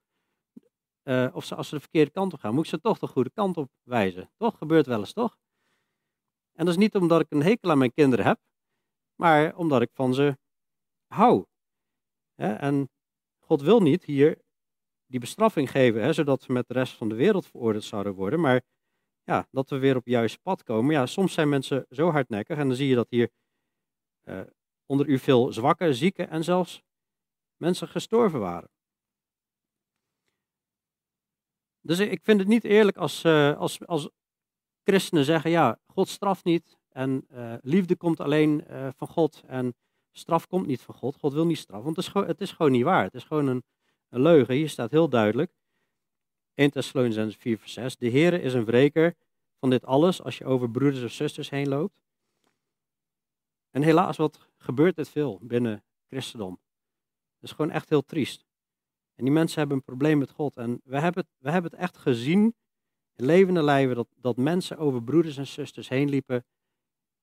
[1.04, 3.08] uh, of ze, als ze de verkeerde kant op gaan, moet ik ze toch de
[3.08, 4.32] goede kant op wijzen.
[4.38, 4.58] Toch?
[4.58, 5.38] Gebeurt wel eens, toch?
[6.54, 8.40] En dat is niet omdat ik een hekel aan mijn kinderen heb,
[9.16, 10.38] maar omdat ik van ze
[11.08, 11.46] hou.
[12.36, 12.90] En
[13.40, 14.42] God wil niet hier
[15.06, 18.62] die bestraffing geven, zodat we met de rest van de wereld veroordeeld zouden worden, maar
[19.24, 20.94] ja, dat we weer op het juiste pad komen.
[20.94, 23.30] Ja, soms zijn mensen zo hardnekkig en dan zie je dat hier
[24.24, 24.42] uh,
[24.86, 26.82] onder u veel zwakke, zieke en zelfs
[27.58, 28.70] mensen gestorven waren.
[31.86, 34.10] Dus ik vind het niet eerlijk als, uh, als, als
[34.84, 38.66] christenen zeggen, ja, God straft niet en uh, liefde komt alleen
[38.96, 39.76] van God en
[40.12, 41.16] straf komt niet van God.
[41.16, 43.04] God wil niet straffen, want het is gewoon, het is gewoon niet waar.
[43.04, 43.64] Het is gewoon een,
[44.10, 44.54] een leugen.
[44.54, 45.52] Hier staat heel duidelijk,
[46.54, 49.16] 1 Thessalonians 4 vers 6, de Heer is een wreker
[49.60, 52.02] van dit alles als je over broeders of zusters heen loopt.
[53.70, 56.60] En helaas, wat gebeurt dit veel binnen christendom?
[57.40, 58.46] Het is gewoon echt heel triest.
[59.16, 60.58] En die mensen hebben een probleem met God.
[60.58, 62.56] En we hebben het, we hebben het echt gezien
[63.16, 66.46] in levende lijven dat, dat mensen over broeders en zusters heen liepen.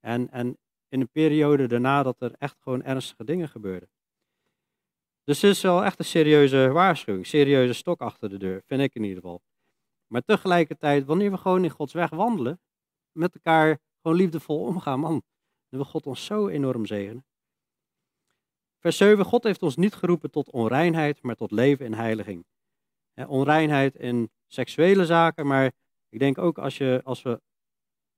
[0.00, 3.88] En, en in een periode daarna dat er echt gewoon ernstige dingen gebeurden.
[5.24, 8.94] Dus het is wel echt een serieuze waarschuwing, serieuze stok achter de deur, vind ik
[8.94, 9.42] in ieder geval.
[10.06, 12.60] Maar tegelijkertijd, wanneer we gewoon in Gods weg wandelen,
[13.12, 15.22] met elkaar gewoon liefdevol omgaan, man,
[15.68, 17.24] dan wil God ons zo enorm zegenen.
[18.80, 22.44] Vers 7, God heeft ons niet geroepen tot onreinheid, maar tot leven in heiliging.
[23.26, 25.72] onreinheid in seksuele zaken, maar
[26.08, 27.40] ik denk ook als, je, als we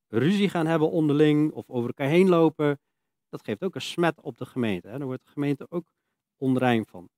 [0.09, 2.81] ruzie gaan hebben onderling of over elkaar heen lopen,
[3.29, 4.89] dat geeft ook een smet op de gemeente.
[4.89, 4.99] Hè?
[4.99, 5.93] Dan wordt de gemeente ook
[6.37, 7.09] onrein van.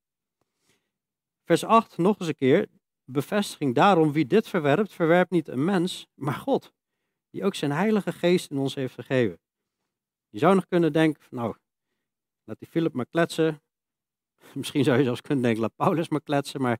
[1.43, 2.67] Vers 8, nog eens een keer,
[3.03, 6.73] bevestiging daarom, wie dit verwerpt, verwerpt niet een mens, maar God,
[7.29, 9.39] die ook zijn heilige geest in ons heeft gegeven.
[10.29, 11.55] Je zou nog kunnen denken, nou,
[12.45, 13.61] laat die Philip maar kletsen.
[14.53, 16.79] Misschien zou je zelfs kunnen denken, laat Paulus maar kletsen, maar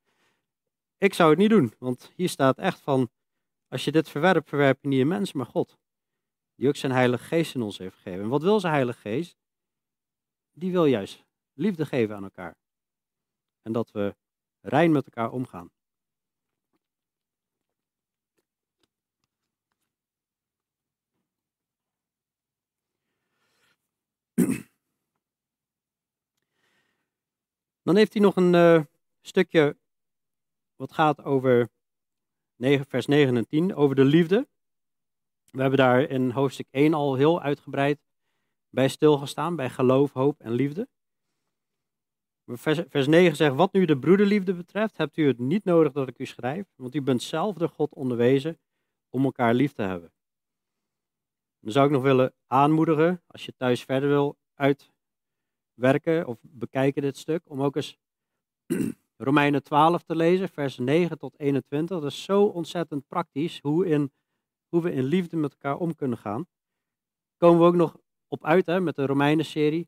[0.97, 3.09] ik zou het niet doen, want hier staat echt van,
[3.67, 5.77] als je dit verwerpt, verwerp je niet een mens, maar God
[6.55, 8.23] die ook zijn Heilige Geest in ons heeft gegeven.
[8.23, 9.37] En wat wil zijn Heilige Geest?
[10.51, 12.57] Die wil juist liefde geven aan elkaar.
[13.61, 14.15] En dat we
[14.61, 15.71] rein met elkaar omgaan.
[27.85, 28.83] Dan heeft hij nog een uh,
[29.21, 29.77] stukje
[30.75, 31.69] wat gaat over
[32.55, 34.47] 9, vers 9 en 10, over de liefde.
[35.51, 37.99] We hebben daar in hoofdstuk 1 al heel uitgebreid
[38.69, 40.87] bij stilgestaan, bij geloof, hoop en liefde.
[42.45, 46.07] Vers, vers 9 zegt, wat nu de broederliefde betreft, hebt u het niet nodig dat
[46.07, 48.59] ik u schrijf, want u bent zelf door God onderwezen
[49.09, 50.13] om elkaar lief te hebben.
[51.59, 54.37] Dan zou ik nog willen aanmoedigen, als je thuis verder wil
[55.75, 57.97] uitwerken of bekijken dit stuk, om ook eens
[59.17, 61.99] Romeinen 12 te lezen, vers 9 tot 21.
[61.99, 64.11] Dat is zo ontzettend praktisch hoe, in,
[64.69, 66.47] hoe we in liefde met elkaar om kunnen gaan.
[67.37, 69.87] komen we ook nog op uit hè, met de Romeinen-serie.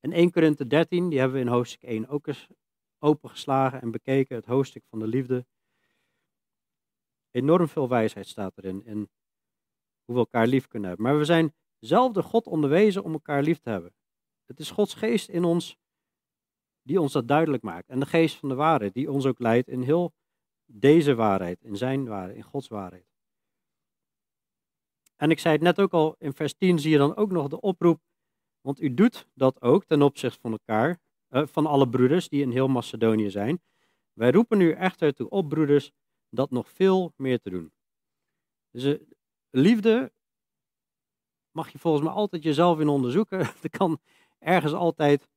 [0.00, 2.48] En 1 Korinthe 13, die hebben we in hoofdstuk 1 ook eens
[2.98, 5.46] opengeslagen en bekeken, het hoofdstuk van de liefde.
[7.30, 9.08] Enorm veel wijsheid staat erin, in
[10.04, 11.06] hoe we elkaar lief kunnen hebben.
[11.06, 13.92] Maar we zijn zelf door God onderwezen om elkaar lief te hebben.
[14.48, 15.78] Het is Gods geest in ons
[16.82, 17.88] die ons dat duidelijk maakt.
[17.88, 20.12] En de geest van de waarheid, die ons ook leidt in heel
[20.64, 23.06] deze waarheid, in zijn waarheid, in Gods waarheid.
[25.16, 27.48] En ik zei het net ook al, in vers 10 zie je dan ook nog
[27.48, 28.00] de oproep,
[28.60, 32.50] want u doet dat ook ten opzichte van elkaar, eh, van alle broeders die in
[32.50, 33.62] heel Macedonië zijn.
[34.12, 35.92] Wij roepen u echter toe op, broeders,
[36.28, 37.72] dat nog veel meer te doen.
[38.70, 39.00] Dus uh,
[39.50, 40.12] liefde
[41.50, 43.38] mag je volgens mij altijd jezelf in onderzoeken.
[43.62, 44.00] Er kan
[44.38, 45.28] ergens altijd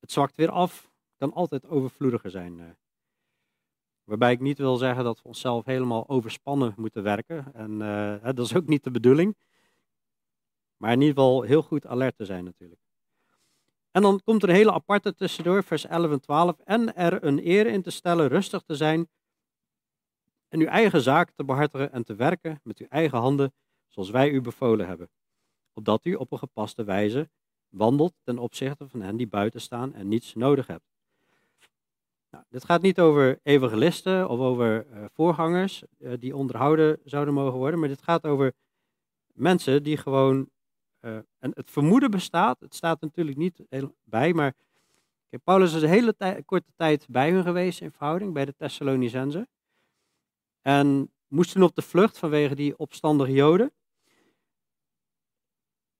[0.00, 2.60] het zwakt weer af, kan altijd overvloediger zijn.
[2.60, 2.66] Eh.
[4.04, 7.54] Waarbij ik niet wil zeggen dat we onszelf helemaal overspannen moeten werken.
[7.54, 9.36] En uh, dat is ook niet de bedoeling.
[10.76, 12.80] Maar in ieder geval heel goed alert te zijn natuurlijk.
[13.90, 16.58] En dan komt er een hele aparte tussendoor, vers 11 en 12.
[16.64, 19.08] En er een eer in te stellen, rustig te zijn.
[20.48, 23.52] En uw eigen zaken te behartigen en te werken met uw eigen handen,
[23.88, 25.10] zoals wij u bevolen hebben.
[25.78, 27.30] Opdat u op een gepaste wijze
[27.68, 30.88] wandelt ten opzichte van hen die buiten staan en niets nodig hebben.
[32.30, 37.58] Nou, dit gaat niet over evangelisten of over uh, voorgangers uh, die onderhouden zouden mogen
[37.58, 38.52] worden, maar dit gaat over
[39.32, 40.50] mensen die gewoon,
[41.00, 43.62] uh, en het vermoeden bestaat, het staat natuurlijk niet
[44.04, 44.54] bij, maar
[45.44, 49.48] Paulus is een hele korte tijd bij hun geweest in verhouding, bij de Thessalonicenzen.
[50.62, 53.72] En moesten op de vlucht vanwege die opstandige Joden.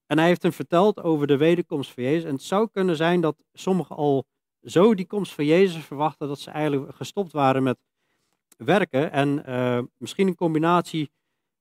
[0.09, 2.25] En hij heeft hem verteld over de wederkomst van Jezus.
[2.25, 4.27] En het zou kunnen zijn dat sommigen al
[4.62, 7.79] zo die komst van Jezus verwachten dat ze eigenlijk gestopt waren met
[8.57, 9.12] werken.
[9.12, 11.11] En uh, misschien een combinatie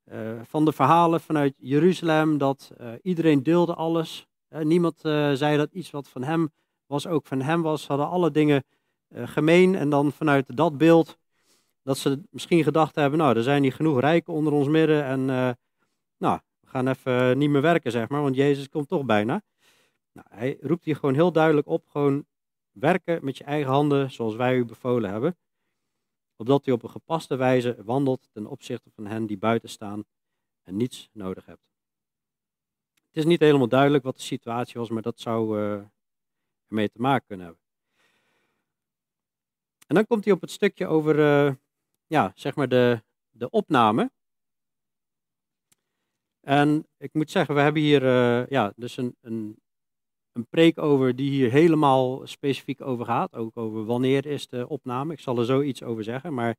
[0.05, 4.27] uh, van de verhalen vanuit Jeruzalem, dat uh, iedereen deelde alles.
[4.49, 4.99] niemand
[5.33, 6.49] zei dat iets wat van hem
[6.85, 7.81] was ook van hem was.
[7.81, 8.63] Ze hadden alle dingen
[9.13, 9.75] gemeen.
[9.75, 11.17] En dan vanuit dat beeld,
[11.83, 15.03] dat ze misschien gedacht hebben, nou, er zijn hier genoeg rijken onder ons midden.
[15.03, 15.25] En
[16.17, 16.39] nou,
[16.77, 19.41] gaan even niet meer werken, zeg maar, want Jezus komt toch bijna.
[20.11, 22.25] Nou, hij roept hier gewoon heel duidelijk op, gewoon
[22.71, 25.37] werken met je eigen handen zoals wij u bevolen hebben.
[26.35, 30.03] Opdat u op een gepaste wijze wandelt ten opzichte van hen die buiten staan
[30.63, 31.61] en niets nodig hebt.
[32.93, 35.83] Het is niet helemaal duidelijk wat de situatie was, maar dat zou uh,
[36.67, 37.63] ermee te maken kunnen hebben.
[39.87, 41.53] En dan komt hij op het stukje over, uh,
[42.07, 44.11] ja, zeg maar de, de opname.
[46.47, 49.61] En ik moet zeggen, we hebben hier uh, ja, dus een, een,
[50.31, 53.33] een preek over die hier helemaal specifiek over gaat.
[53.33, 55.13] Ook over wanneer is de opname.
[55.13, 56.33] Ik zal er zo iets over zeggen.
[56.33, 56.55] Maar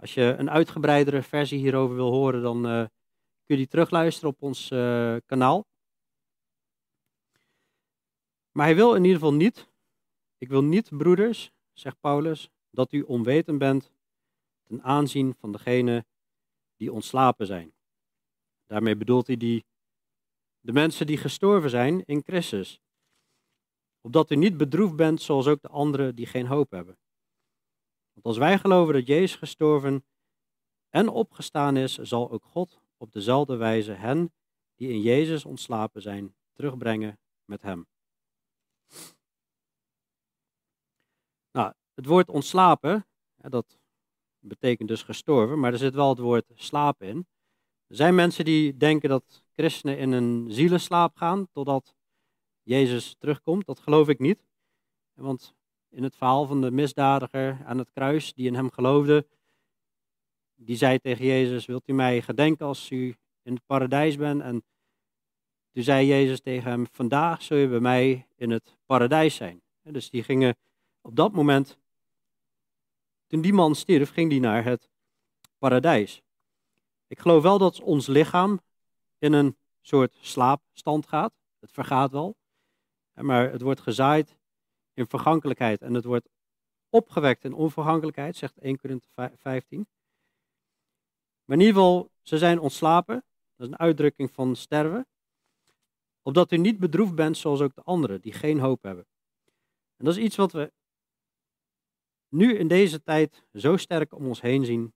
[0.00, 2.90] als je een uitgebreidere versie hierover wil horen, dan uh, kun
[3.46, 5.66] je die terugluisteren op ons uh, kanaal.
[8.52, 9.68] Maar hij wil in ieder geval niet,
[10.38, 13.92] ik wil niet, broeders, zegt Paulus, dat u onwetend bent
[14.62, 16.04] ten aanzien van degene
[16.76, 17.78] die ontslapen zijn.
[18.70, 19.64] Daarmee bedoelt hij die,
[20.60, 22.80] de mensen die gestorven zijn in Christus.
[24.00, 26.98] Opdat u niet bedroefd bent zoals ook de anderen die geen hoop hebben.
[28.12, 30.04] Want als wij geloven dat Jezus gestorven
[30.88, 34.32] en opgestaan is, zal ook God op dezelfde wijze hen
[34.74, 37.86] die in Jezus ontslapen zijn, terugbrengen met hem.
[41.50, 43.06] Nou, het woord ontslapen,
[43.36, 43.78] dat
[44.38, 47.26] betekent dus gestorven, maar er zit wel het woord slaap in.
[47.90, 51.94] Er zijn mensen die denken dat christenen in een zielenslaap gaan totdat
[52.62, 53.66] Jezus terugkomt.
[53.66, 54.44] Dat geloof ik niet.
[55.14, 55.54] Want
[55.88, 59.26] in het verhaal van de misdadiger aan het kruis, die in hem geloofde,
[60.54, 64.40] die zei tegen Jezus, wilt u mij gedenken als u in het paradijs bent?
[64.42, 64.64] En
[65.72, 69.62] toen zei Jezus tegen hem, vandaag zul je bij mij in het paradijs zijn.
[69.82, 70.56] Dus die gingen
[71.00, 71.78] op dat moment,
[73.26, 74.90] toen die man stierf, ging die naar het
[75.58, 76.22] paradijs.
[77.10, 78.60] Ik geloof wel dat ons lichaam
[79.18, 81.32] in een soort slaapstand gaat.
[81.58, 82.36] Het vergaat wel.
[83.12, 84.38] Maar het wordt gezaaid
[84.94, 86.28] in vergankelijkheid en het wordt
[86.88, 89.88] opgewekt in onvergankelijkheid, zegt 1 Korinthe 15.
[91.44, 93.24] Maar in ieder geval, ze zijn ontslapen.
[93.56, 95.06] Dat is een uitdrukking van sterven.
[96.22, 99.06] Opdat u niet bedroefd bent zoals ook de anderen die geen hoop hebben.
[99.96, 100.72] En dat is iets wat we
[102.28, 104.94] nu in deze tijd zo sterk om ons heen zien.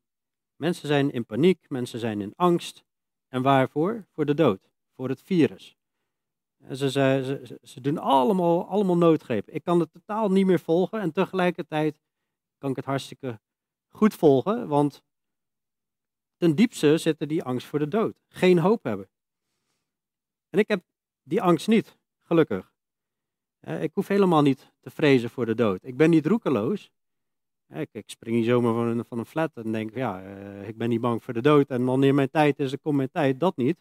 [0.57, 2.85] Mensen zijn in paniek, mensen zijn in angst.
[3.29, 4.07] En waarvoor?
[4.13, 5.77] Voor de dood, voor het virus.
[6.69, 9.55] Ze, ze, ze, ze, doen allemaal, allemaal noodgrepen.
[9.55, 12.01] Ik kan het totaal niet meer volgen en tegelijkertijd
[12.59, 13.41] kan ik het hartstikke
[13.89, 15.03] goed volgen, want
[16.37, 18.17] ten diepste zit er die angst voor de dood.
[18.29, 19.09] Geen hoop hebben.
[20.51, 20.85] En ik heb
[21.23, 22.73] die angst niet, gelukkig.
[23.61, 25.85] Ik hoef helemaal niet te vrezen voor de dood.
[25.85, 26.91] Ik ben niet roekeloos.
[27.69, 30.89] Ik, spring niet zomaar van een, van een flat en denk, ja, eh, ik ben
[30.89, 31.71] niet bang voor de dood.
[31.71, 33.41] En wanneer mijn tijd is, dan komt mijn tijd.
[33.41, 33.79] Dat niet.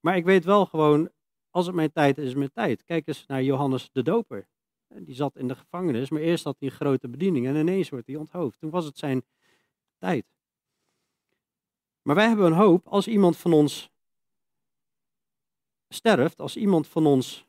[0.00, 1.10] Maar ik weet wel gewoon,
[1.50, 2.84] als het mijn tijd is, is mijn tijd.
[2.84, 4.48] Kijk eens naar Johannes de Doper.
[4.88, 8.16] Die zat in de gevangenis, maar eerst had hij grote bediening en ineens wordt hij
[8.16, 8.58] onthoofd.
[8.60, 9.24] Toen was het zijn
[9.98, 10.26] tijd.
[12.02, 13.90] Maar wij hebben een hoop als iemand van ons
[15.88, 17.46] sterft, als iemand van ons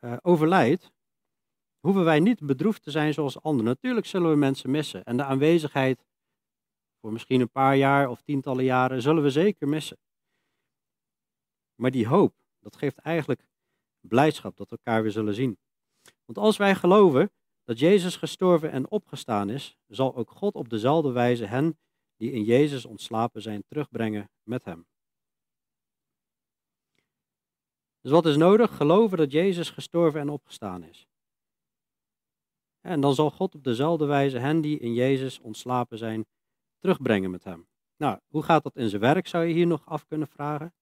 [0.00, 0.92] uh, overlijdt,
[1.82, 3.64] hoeven wij niet bedroefd te zijn zoals anderen.
[3.64, 6.04] Natuurlijk zullen we mensen missen en de aanwezigheid
[7.00, 9.98] voor misschien een paar jaar of tientallen jaren zullen we zeker missen.
[11.74, 13.46] Maar die hoop, dat geeft eigenlijk
[14.00, 15.58] blijdschap dat we elkaar weer zullen zien.
[16.24, 17.30] Want als wij geloven
[17.64, 21.78] dat Jezus gestorven en opgestaan is, zal ook God op dezelfde wijze hen
[22.16, 24.86] die in Jezus ontslapen zijn terugbrengen met hem.
[28.00, 28.76] Dus wat is nodig?
[28.76, 31.06] Geloven dat Jezus gestorven en opgestaan is.
[32.82, 36.26] En dan zal God op dezelfde wijze hen die in Jezus ontslapen zijn
[36.78, 37.66] terugbrengen met hem.
[37.96, 40.74] Nou, hoe gaat dat in zijn werk, zou je hier nog af kunnen vragen.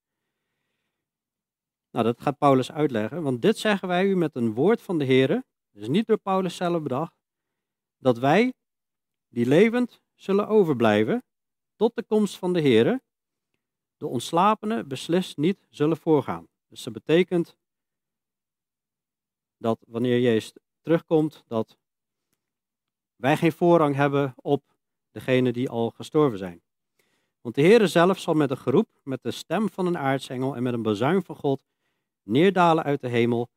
[1.91, 5.05] Nou, dat gaat Paulus uitleggen, want dit zeggen wij u met een woord van de
[5.05, 7.15] Heer, dus niet door Paulus zelf bedacht,
[7.97, 8.55] dat wij,
[9.29, 11.25] die levend zullen overblijven,
[11.77, 13.01] tot de komst van de Heer,
[13.97, 16.49] de ontslapenen beslist niet zullen voorgaan.
[16.69, 17.57] Dus dat betekent
[19.57, 21.79] dat wanneer Jezus terugkomt, dat
[23.21, 24.63] wij geen voorrang hebben op
[25.11, 26.63] degenen die al gestorven zijn.
[27.41, 30.63] Want de Heer zelf zal met een geroep, met de stem van een aartsengel en
[30.63, 31.65] met een bazuin van God
[32.23, 33.49] neerdalen uit de hemel.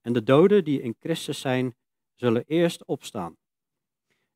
[0.00, 1.74] En de doden die in Christus zijn,
[2.14, 3.36] zullen eerst opstaan.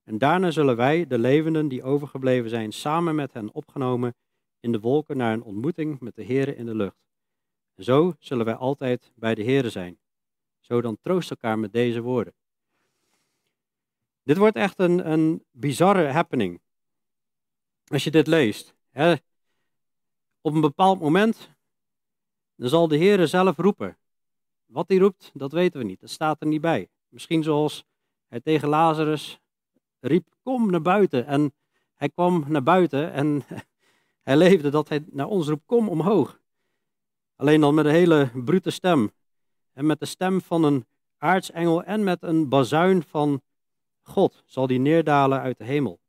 [0.04, 4.14] En daarna zullen wij, de levenden die overgebleven zijn, samen met hen opgenomen
[4.60, 6.96] in de wolken naar een ontmoeting met de Heer in de lucht.
[7.76, 9.98] Zo zullen wij altijd bij de Heer zijn.
[10.60, 12.34] Zo dan troost elkaar met deze woorden.
[14.22, 16.60] Dit wordt echt een, een bizarre happening.
[17.86, 18.74] Als je dit leest.
[18.90, 19.12] Hè.
[20.40, 21.50] Op een bepaald moment
[22.56, 23.98] dan zal de Heer zelf roepen.
[24.66, 26.00] Wat hij roept, dat weten we niet.
[26.00, 26.88] Dat staat er niet bij.
[27.08, 27.84] Misschien zoals
[28.28, 29.40] hij tegen Lazarus
[30.00, 31.26] riep, kom naar buiten.
[31.26, 31.54] En
[31.94, 33.42] hij kwam naar buiten en
[34.26, 36.40] hij leefde dat hij naar ons roept, kom omhoog.
[37.36, 39.12] Alleen dan met een hele brute stem.
[39.72, 40.86] En met de stem van een
[41.18, 43.42] aartsengel en met een bazuin van
[44.02, 46.00] God zal die neerdalen uit de hemel.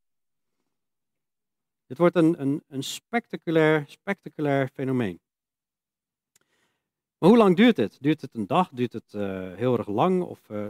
[1.85, 5.21] Dit wordt een, een, een spectaculair, spectaculair fenomeen.
[7.17, 8.01] Maar hoe lang duurt dit?
[8.01, 8.69] Duurt het een dag?
[8.69, 10.23] Duurt het uh, heel erg lang?
[10.23, 10.67] Of, uh,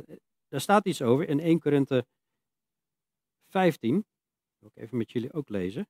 [0.47, 2.05] daar staat iets over in 1 Korinthe
[3.49, 3.95] 15.
[3.95, 4.05] Dat
[4.59, 5.87] wil ik even met jullie ook lezen.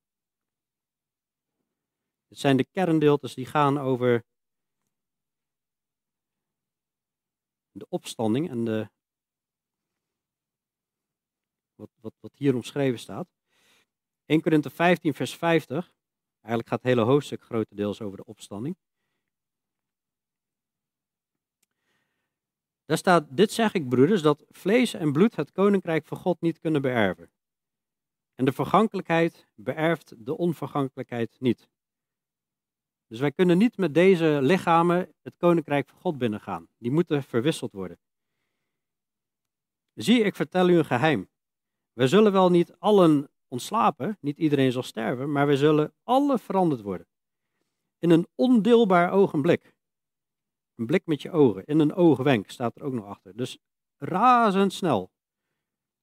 [2.28, 4.24] Het zijn de kerndeeltes die gaan over
[7.72, 8.90] de opstanding en de,
[12.02, 13.28] wat, wat, hier omschreven staat.
[14.26, 15.94] 1 Korinthe 15, vers 50.
[16.40, 18.78] Eigenlijk gaat het hele hoofdstuk grotendeels over de opstanding.
[22.86, 26.60] Daar staat, dit zeg ik broeders, dat vlees en bloed het koninkrijk van God niet
[26.60, 27.32] kunnen beërven.
[28.36, 31.70] En de vergankelijkheid beërft de onvergankelijkheid niet.
[33.08, 36.68] Dus wij kunnen niet met deze lichamen het koninkrijk van God binnengaan.
[36.78, 38.00] Die moeten verwisseld worden.
[39.94, 41.30] Zie, ik vertel u een geheim.
[41.94, 46.82] We zullen wel niet allen ontslapen, niet iedereen zal sterven, maar we zullen alle veranderd
[46.82, 47.08] worden.
[48.00, 49.76] In een ondeelbaar ogenblik.
[50.76, 51.66] Een blik met je ogen.
[51.66, 53.36] In een oogwenk staat er ook nog achter.
[53.36, 53.58] Dus
[53.98, 55.12] razendsnel.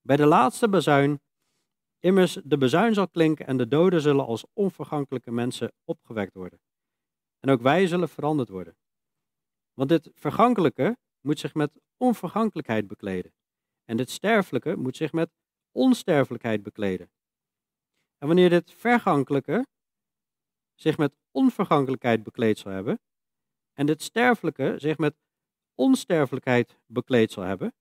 [0.01, 1.21] Bij de laatste bezuin,
[1.99, 6.61] immers de bezuin zal klinken en de doden zullen als onvergankelijke mensen opgewekt worden.
[7.41, 8.77] En ook wij zullen veranderd worden.
[9.75, 13.33] Want dit vergankelijke moet zich met onvergankelijkheid bekleden.
[13.85, 15.31] En dit sterfelijke moet zich met
[15.73, 17.11] onsterfelijkheid bekleden.
[18.19, 19.67] En wanneer dit vergankelijke
[20.75, 23.01] zich met onvergankelijkheid bekleed zal hebben,
[23.73, 25.15] en dit sterfelijke zich met
[25.75, 27.75] onsterfelijkheid bekleed zal hebben,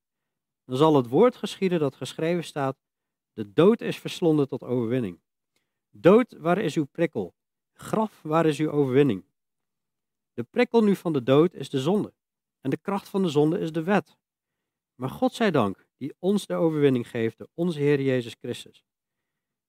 [0.66, 2.78] dan zal het woord geschieden dat geschreven staat,
[3.34, 5.22] de dood is verslonden tot overwinning.
[5.90, 7.36] Dood, waar is uw prikkel?
[7.74, 9.26] Graf, waar is uw overwinning?
[10.34, 12.14] De prikkel nu van de dood is de zonde.
[12.62, 14.18] En de kracht van de zonde is de wet.
[14.96, 18.84] Maar God zij dank, die ons de overwinning geeft door onze Heer Jezus Christus.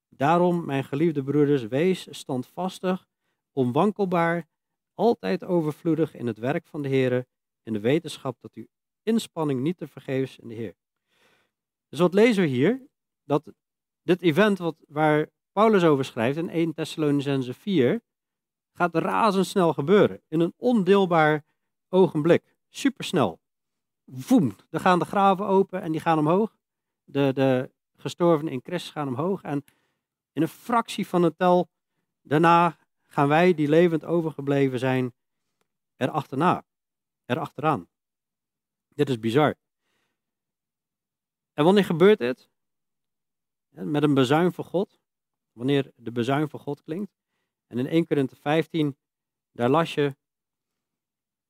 [0.09, 3.09] Daarom, mijn geliefde broeders, wees standvastig,
[3.53, 4.49] onwankelbaar,
[4.95, 7.26] altijd overvloedig in het werk van de Heer,
[7.62, 8.66] in de wetenschap dat uw
[9.03, 10.74] inspanning niet te vergeefs in de Heer.
[11.89, 12.89] Dus wat lezen we hier?
[13.24, 13.53] Dat
[14.03, 18.03] dit event wat, waar Paulus over schrijft in 1 Thessalonicense 4,
[18.72, 20.22] gaat razendsnel gebeuren.
[20.28, 21.45] In een ondeelbaar
[21.89, 22.55] ogenblik.
[22.68, 23.41] Supersnel.
[24.13, 26.57] Voem, dan gaan de graven open en die gaan omhoog.
[27.05, 29.43] De, de gestorvenen in Christus gaan omhoog.
[29.43, 29.65] En
[30.33, 31.69] in een fractie van het tel
[32.23, 35.15] daarna gaan wij, die levend overgebleven zijn,
[35.97, 36.65] er achterna.
[37.25, 37.89] Er achteraan.
[38.89, 39.55] Dit is bizar.
[41.53, 42.51] En wanneer gebeurt dit?
[43.69, 45.01] Met een bezuin van God.
[45.53, 47.19] Wanneer de bezuin van God klinkt.
[47.67, 48.97] En in 1 Korinthe 15,
[49.53, 50.17] daar las je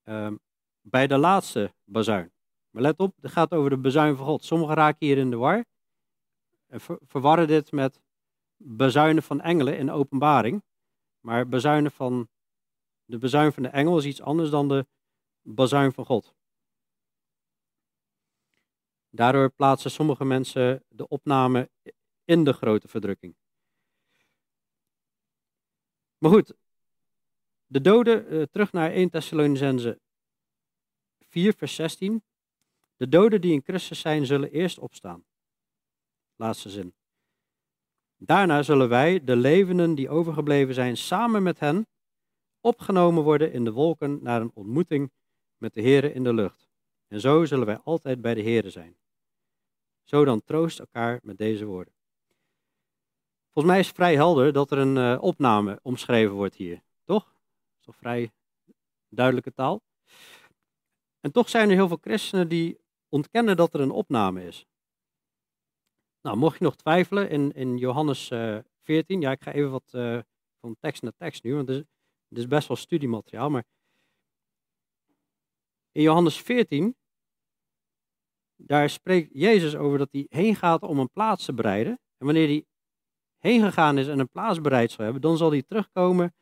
[0.05, 0.33] uh,
[0.81, 2.33] bij de laatste bazuin.
[2.71, 4.45] Maar let op, het gaat over de bezuin van God.
[4.45, 5.65] Sommigen raken hier in de war.
[6.67, 8.01] En verwarren dit met
[8.57, 10.63] bezuinen van engelen in openbaring.
[11.21, 12.29] Maar bezuinen van,
[13.05, 14.87] de bezuin van de engel is iets anders dan de
[15.43, 16.35] bazuin van God.
[19.11, 21.71] Daardoor plaatsen sommige mensen de opname
[22.25, 23.37] in de grote verdrukking.
[26.19, 26.55] Maar goed,
[27.67, 30.01] de doden, uh, terug naar 1 Thessalonicense
[31.19, 32.23] 4, vers 16.
[33.01, 35.25] De doden die in Christus zijn, zullen eerst opstaan.
[36.37, 36.95] Laatste zin.
[38.17, 41.87] Daarna zullen wij, de levenden die overgebleven zijn, samen met hen
[42.61, 45.13] opgenomen worden in de wolken naar een ontmoeting
[45.57, 46.69] met de Here in de lucht.
[47.09, 48.97] En zo zullen wij altijd bij de Here zijn.
[50.05, 51.95] Zo dan troost elkaar met deze woorden.
[53.51, 57.25] Volgens mij is het vrij helder dat er een uh, opname omschreven wordt hier, toch?
[57.25, 58.31] Dat is toch vrij
[59.09, 59.83] duidelijke taal.
[61.21, 62.79] En toch zijn er heel veel christenen die
[63.11, 64.67] ontkennen dat er een opname is.
[66.23, 69.71] Nou, mocht je nog twijfelen, in, in Johannes uh, eh, 14, ja, ik ga even
[69.71, 70.19] wat uh,
[70.61, 71.85] van tekst naar tekst nu, want het is,
[72.29, 73.65] het is best wel studiemateriaal, maar
[75.93, 76.97] in Johannes 14,
[78.57, 81.93] daar spreekt Jezus over dat hij heen gaat om een plaats te bereiden.
[81.93, 82.65] En wanneer hij
[83.39, 86.35] heen gegaan is en een plaats bereid zal hebben, dan zal hij terugkomen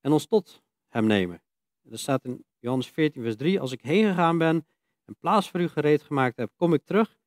[0.00, 1.42] en ons tot hem nemen.
[1.82, 3.60] Dat staat in Johannes 14, vers 3.
[3.60, 4.66] Als ik heen gegaan ben
[5.04, 7.18] en plaats voor u gereed gemaakt heb, kom ik terug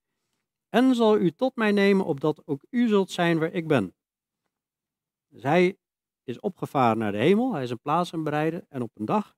[0.70, 3.96] en zal u tot mij nemen, opdat ook u zult zijn waar ik ben.
[5.28, 5.78] Dus hij
[6.24, 9.36] is opgevaren naar de hemel, hij is een plaats aan bereiden en op een dag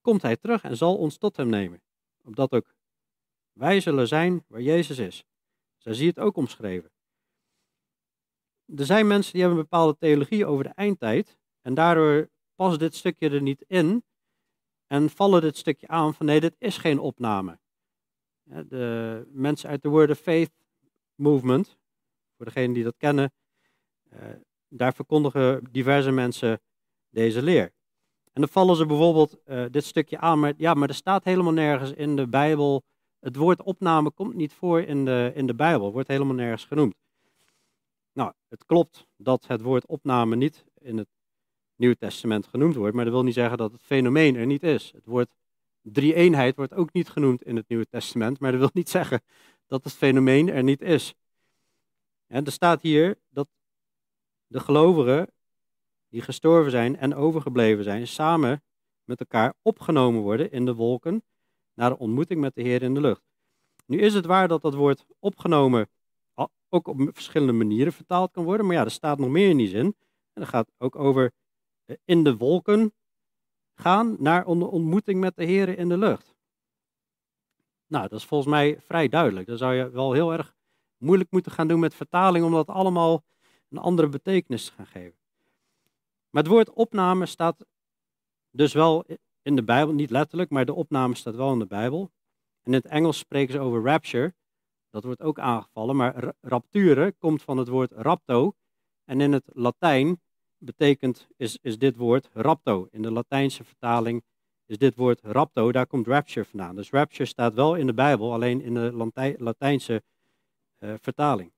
[0.00, 1.82] komt hij terug en zal ons tot hem nemen,
[2.22, 2.74] opdat ook
[3.52, 5.24] wij zullen zijn waar Jezus is.
[5.76, 6.90] Zij zie het ook omschreven
[8.76, 11.38] er zijn mensen die hebben een bepaalde theologie over de eindtijd.
[11.60, 14.04] En daardoor past dit stukje er niet in.
[14.90, 17.58] En vallen dit stukje aan van nee, dit is geen opname.
[18.42, 20.50] De mensen uit de Word of Faith
[21.14, 21.78] Movement,
[22.36, 23.32] voor degenen die dat kennen,
[24.08, 24.18] eh,
[24.68, 26.60] daar verkondigen diverse mensen
[27.08, 27.72] deze leer.
[28.32, 31.52] En dan vallen ze bijvoorbeeld uh, dit stukje aan, maar ja, maar er staat helemaal
[31.52, 32.82] nergens in de Bijbel.
[33.18, 36.94] Het woord opname komt niet voor in de, in de Bijbel, wordt helemaal nergens genoemd.
[38.12, 41.08] Nou, het klopt dat het woord opname niet in het
[41.80, 44.90] Nieuwe Testament genoemd wordt, maar dat wil niet zeggen dat het fenomeen er niet is.
[44.94, 45.28] Het woord
[45.82, 49.22] drie-eenheid wordt ook niet genoemd in het Nieuwe Testament, maar dat wil niet zeggen
[49.66, 51.14] dat het fenomeen er niet is.
[52.26, 53.48] En er staat hier dat
[54.46, 55.32] de gelovigen
[56.08, 58.62] die gestorven zijn en overgebleven zijn, samen
[59.04, 61.22] met elkaar opgenomen worden in de wolken
[61.74, 63.22] naar de ontmoeting met de Heer in de lucht.
[63.86, 65.88] Nu is het waar dat dat woord opgenomen
[66.68, 68.66] ook op verschillende manieren vertaald kan worden.
[68.66, 69.86] Maar ja, er staat nog meer in die zin.
[70.32, 71.32] En dat gaat ook over
[72.04, 72.92] in de wolken
[73.74, 76.34] gaan naar een ontmoeting met de Heer in de lucht.
[77.86, 79.46] Nou, dat is volgens mij vrij duidelijk.
[79.46, 80.54] Dan zou je wel heel erg
[80.96, 83.24] moeilijk moeten gaan doen met vertaling om dat allemaal
[83.68, 85.18] een andere betekenis te gaan geven.
[86.30, 87.64] Maar het woord opname staat
[88.50, 89.04] dus wel
[89.42, 92.10] in de Bijbel, niet letterlijk, maar de opname staat wel in de Bijbel.
[92.62, 94.34] In het Engels spreken ze over rapture.
[94.90, 98.54] Dat wordt ook aangevallen, maar rapture komt van het woord rapto.
[99.04, 100.20] En in het Latijn
[100.60, 102.88] betekent, is, is dit woord rapto.
[102.90, 104.22] In de Latijnse vertaling
[104.66, 106.76] is dit woord rapto, daar komt rapture vandaan.
[106.76, 110.02] Dus rapture staat wel in de Bijbel, alleen in de Latijnse
[110.78, 111.52] uh, vertaling.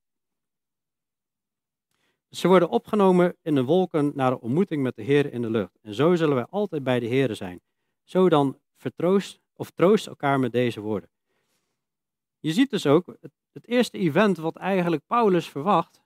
[2.30, 5.78] Ze worden opgenomen in de wolken naar de ontmoeting met de Heer in de lucht.
[5.82, 7.60] En zo zullen wij altijd bij de Heer zijn.
[8.02, 11.10] Zo dan vertroost of troost elkaar met deze woorden.
[12.38, 13.16] Je ziet dus ook,
[13.52, 16.02] het, eerste event wat eigenlijk Paulus verwacht,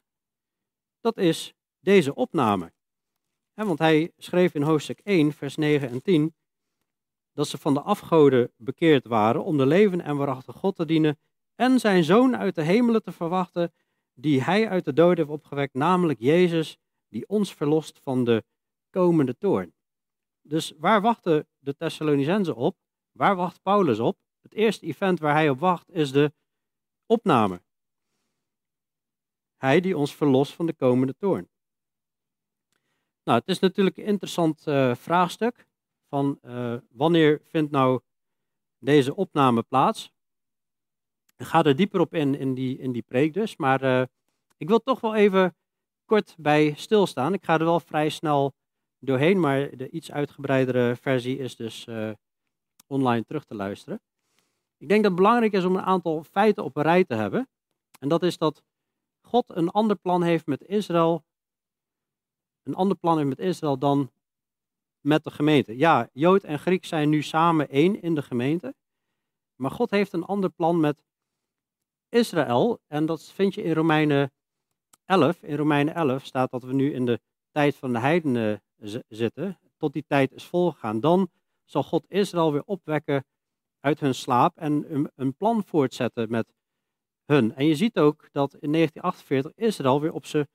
[1.00, 2.72] dat is deze opname.
[3.64, 6.34] Want hij schreef in hoofdstuk 1, vers 9 en 10,
[7.32, 11.18] dat ze van de afgoden bekeerd waren om de leven en waarachtige God te dienen
[11.54, 13.72] en zijn zoon uit de hemelen te verwachten,
[14.14, 16.78] die hij uit de dood heeft opgewekt, namelijk Jezus,
[17.08, 18.44] die ons verlost van de
[18.90, 19.74] komende toorn.
[20.42, 22.76] Dus waar wachten de Thessalonicenzen op?
[23.12, 24.18] Waar wacht Paulus op?
[24.40, 26.32] Het eerste event waar hij op wacht is de
[27.06, 27.62] opname.
[29.56, 31.48] Hij die ons verlost van de komende toorn.
[33.26, 35.66] Nou, het is natuurlijk een interessant uh, vraagstuk
[36.08, 38.00] van uh, wanneer vindt nou
[38.78, 40.10] deze opname plaats?
[41.36, 44.02] Ik ga er dieper op in, in die, in die preek dus, maar uh,
[44.56, 45.56] ik wil toch wel even
[46.04, 47.32] kort bij stilstaan.
[47.32, 48.54] Ik ga er wel vrij snel
[48.98, 51.86] doorheen, maar de iets uitgebreidere versie is dus
[52.86, 54.00] online terug te luisteren.
[54.78, 57.48] Ik denk dat het belangrijk is om een aantal feiten op een rij te hebben.
[58.00, 58.62] En dat is dat
[59.20, 61.24] God een ander plan heeft met Israël.
[62.66, 64.10] Een ander plan heeft met Israël dan
[65.00, 65.76] met de gemeente.
[65.76, 68.74] Ja, Jood en Griek zijn nu samen één in de gemeente.
[69.54, 71.02] Maar God heeft een ander plan met
[72.08, 72.80] Israël.
[72.86, 74.32] En dat vind je in Romeinen
[75.04, 75.42] 11.
[75.42, 78.62] In Romeinen 11 staat dat we nu in de tijd van de heidenen
[79.08, 79.58] zitten.
[79.76, 81.00] Tot die tijd is volgegaan.
[81.00, 81.30] Dan
[81.64, 83.24] zal God Israël weer opwekken
[83.80, 86.54] uit hun slaap en een, plan voortzetten met
[87.24, 87.54] hun.
[87.54, 90.46] En je ziet ook dat in 1948 Israël weer op zijn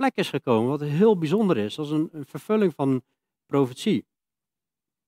[0.00, 1.78] plek is gekomen, wat heel bijzonder is.
[1.78, 3.02] Is een, vervulling van
[3.46, 4.06] profetie.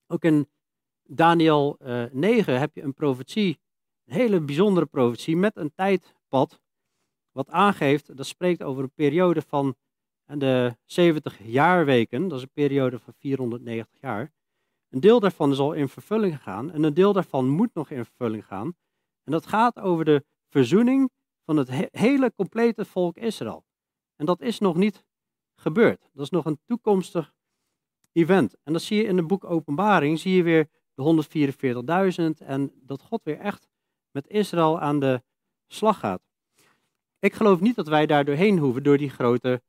[0.07, 0.49] Ook in
[1.03, 3.61] Daniel uh, eh, 9 heb je een profetie,
[4.05, 6.61] een hele bijzondere profetie met een tijdpad,
[7.31, 9.77] wat aangeeft, dat spreekt over een periode van
[10.27, 14.33] de 70 jaarweken, dat is een periode van 490 jaar.
[14.89, 18.05] Een deel daarvan is al in vervulling gegaan en een deel daarvan moet nog in
[18.05, 18.77] vervulling gaan.
[19.25, 21.11] En dat gaat over de verzoening
[21.45, 23.65] van het hele complete volk Israël.
[24.23, 25.05] En dat is nog niet
[25.55, 26.11] gebeurd.
[26.13, 27.35] Dat is nog een toekomstig
[28.13, 28.57] event.
[28.63, 33.03] En dat zie je in het boek Openbaring, zie je weer de 144.000 en dat
[33.03, 33.69] God weer echt
[34.11, 35.23] met Israël aan de
[35.67, 36.23] slag gaat.
[37.19, 39.63] Ik geloof niet dat wij daar doorheen hoeven door die grote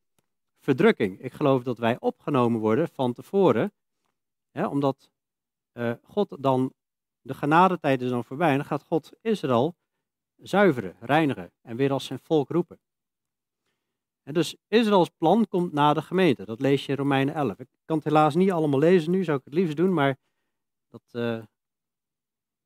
[0.59, 1.21] verdrukking.
[1.21, 3.73] Ik geloof dat wij opgenomen worden van tevoren,
[4.51, 5.09] hè, omdat
[5.73, 6.73] uh, God dan,
[7.21, 9.75] de genadetijd is dan voorbij en gaat God Israël
[10.35, 12.79] zuiveren, reinigen en weer als zijn volk roepen.
[14.23, 16.45] En dus Israëls plan komt na de gemeente.
[16.45, 17.59] Dat lees je in Romeinen 11.
[17.59, 20.17] Ik kan het helaas niet allemaal lezen nu, zou ik het liefst doen, maar
[20.89, 21.43] dat uh,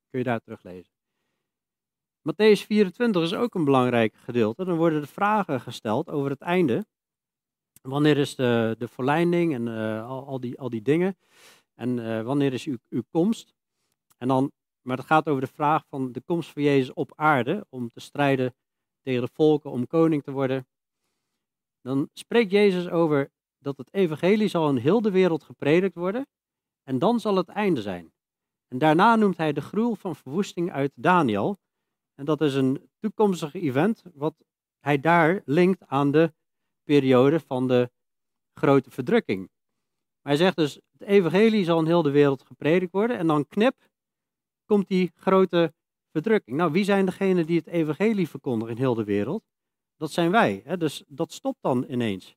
[0.10, 0.92] kun je daar teruglezen.
[2.22, 4.66] Matthäus 24 is ook een belangrijk gedeelte.
[4.66, 6.86] Dan worden de vragen gesteld over het einde.
[7.82, 11.18] Wanneer is de, de verleiding en uh, al, die, al die dingen.
[11.74, 13.54] En uh, wanneer is uw, uw komst?
[14.18, 14.52] En dan,
[14.82, 18.00] maar het gaat over de vraag van de komst van Jezus op aarde om te
[18.00, 18.56] strijden
[19.02, 20.68] tegen de volken, om koning te worden.
[21.88, 26.28] Dan spreekt Jezus over dat het evangelie zal in heel de wereld gepredikt worden
[26.84, 28.14] en dan zal het einde zijn.
[28.68, 31.60] En daarna noemt hij de gruwel van verwoesting uit Daniel.
[32.16, 34.36] En dat is een toekomstig event wat
[34.80, 36.34] hij daar linkt aan de
[36.84, 37.92] periode van de
[38.54, 39.50] grote verdrukking.
[40.22, 43.90] hij zegt dus, het evangelie zal in heel de wereld gepredikt worden en dan knip
[44.66, 45.74] komt die grote
[46.12, 46.58] verdrukking.
[46.58, 49.44] Nou, wie zijn degenen die het evangelie verkondigen in heel de wereld?
[49.98, 50.62] Dat zijn wij.
[50.66, 50.78] Hè?
[50.78, 52.36] Dus dat stopt dan ineens.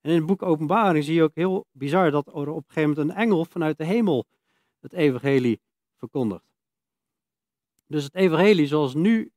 [0.00, 2.90] En in het boek Openbaring zie je ook heel bizar dat er op een gegeven
[2.90, 4.26] moment een engel vanuit de hemel
[4.80, 5.60] het evangelie
[5.96, 6.48] verkondigt.
[7.86, 9.32] Dus het evangelie zoals het nu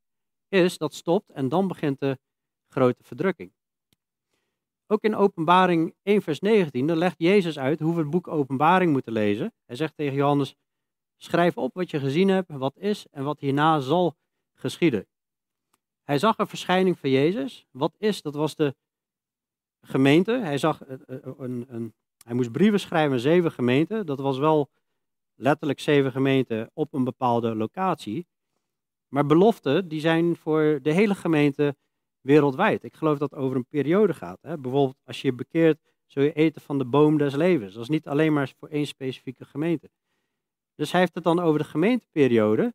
[0.50, 2.20] is, dat stopt en dan begint de
[2.68, 3.52] grote verdrukking.
[4.88, 8.92] Ook in Openbaring 1 vers 19, dan legt Jezus uit hoe we het boek Openbaring
[8.92, 9.54] moeten lezen.
[9.66, 10.56] Hij zegt tegen Johannes,
[11.18, 14.16] schrijf op wat je gezien hebt, wat is en wat hierna zal
[14.54, 15.08] geschieden.
[16.04, 17.66] Hij zag een verschijning van Jezus.
[17.72, 18.76] Wat is, dat was de
[19.82, 20.32] gemeente.
[20.32, 21.04] Hij, zag een,
[21.38, 21.94] een, een,
[22.26, 24.06] hij moest brieven schrijven aan zeven gemeenten.
[24.06, 24.70] Dat was wel
[25.36, 28.28] letterlijk zeven gemeenten op een bepaalde locatie.
[29.08, 31.76] Maar beloften, die zijn voor de hele gemeente
[32.22, 32.84] wereldwijd.
[32.84, 34.42] Ik geloof dat het over een periode gaat.
[34.42, 34.58] Hè?
[34.58, 37.74] Bijvoorbeeld, als je je bekeert, zul je eten van de boom des levens.
[37.74, 39.90] Dat is niet alleen maar voor één specifieke gemeente.
[40.76, 42.74] Dus hij heeft het dan over de gemeenteperiode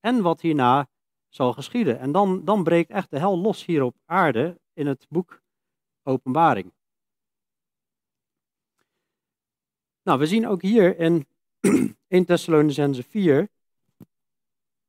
[0.00, 0.88] en wat hierna
[1.34, 1.98] zal geschieden.
[1.98, 5.42] En dan, dan breekt echt de hel los hier op aarde in het boek
[6.02, 6.72] Openbaring.
[10.02, 11.26] Nou, we zien ook hier in
[12.08, 13.48] 1 Thessalonicense 4,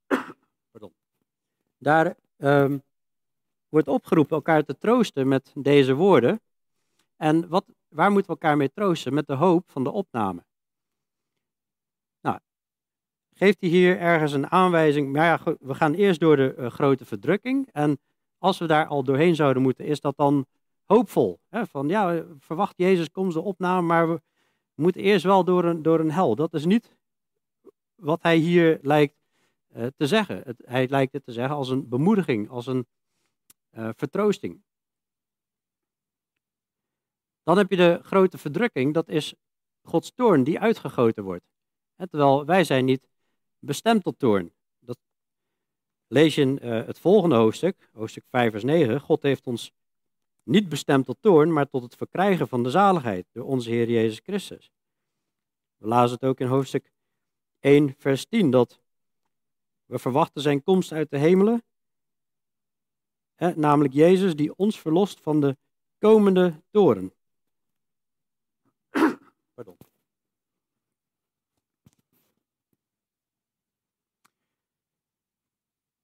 [0.72, 0.94] pardon,
[1.78, 2.84] daar um,
[3.70, 6.42] wordt opgeroepen elkaar te troosten met deze woorden.
[7.16, 9.14] En wat, waar moeten we elkaar mee troosten?
[9.14, 10.44] Met de hoop van de opname.
[13.38, 15.12] Geeft hij hier ergens een aanwijzing?
[15.14, 17.70] Maar ja, we gaan eerst door de uh, grote verdrukking.
[17.72, 18.00] En
[18.38, 20.46] als we daar al doorheen zouden moeten, is dat dan
[20.86, 21.40] hoopvol?
[21.50, 21.66] Hè?
[21.66, 24.22] Van ja, verwacht Jezus komt de opname, maar we,
[24.76, 26.36] moet eerst wel door een, door een hel.
[26.36, 26.96] Dat is niet
[27.96, 29.16] wat hij hier lijkt
[29.76, 30.42] uh, te zeggen.
[30.44, 32.88] Het, hij lijkt het te zeggen als een bemoediging, als een
[33.72, 34.64] uh, vertroosting.
[37.44, 39.34] Dan heb je de grote verdrukking, dat is
[39.84, 41.46] Gods toorn die uitgegoten wordt.
[41.96, 43.08] terwijl wij zijn niet
[43.66, 44.52] bestemd tot toorn.
[44.80, 44.98] Dat
[46.08, 49.02] lees je in uh, het volgende hoofdstuk, hoofdstuk 5 vers 9.
[49.02, 49.72] God heeft ons
[50.44, 54.20] niet bestemd tot toorn, maar tot het verkrijgen van de zaligheid door onze Heer Jezus
[54.24, 54.72] Christus.
[55.78, 56.92] We lazen het ook in hoofdstuk
[57.60, 58.80] 1 vers 10, dat
[59.86, 61.64] we verwachten zijn komst uit de hemelen,
[63.36, 65.58] hè, namelijk Jezus die ons verlost van de
[66.00, 67.14] komende toren.
[69.56, 69.78] Pardon.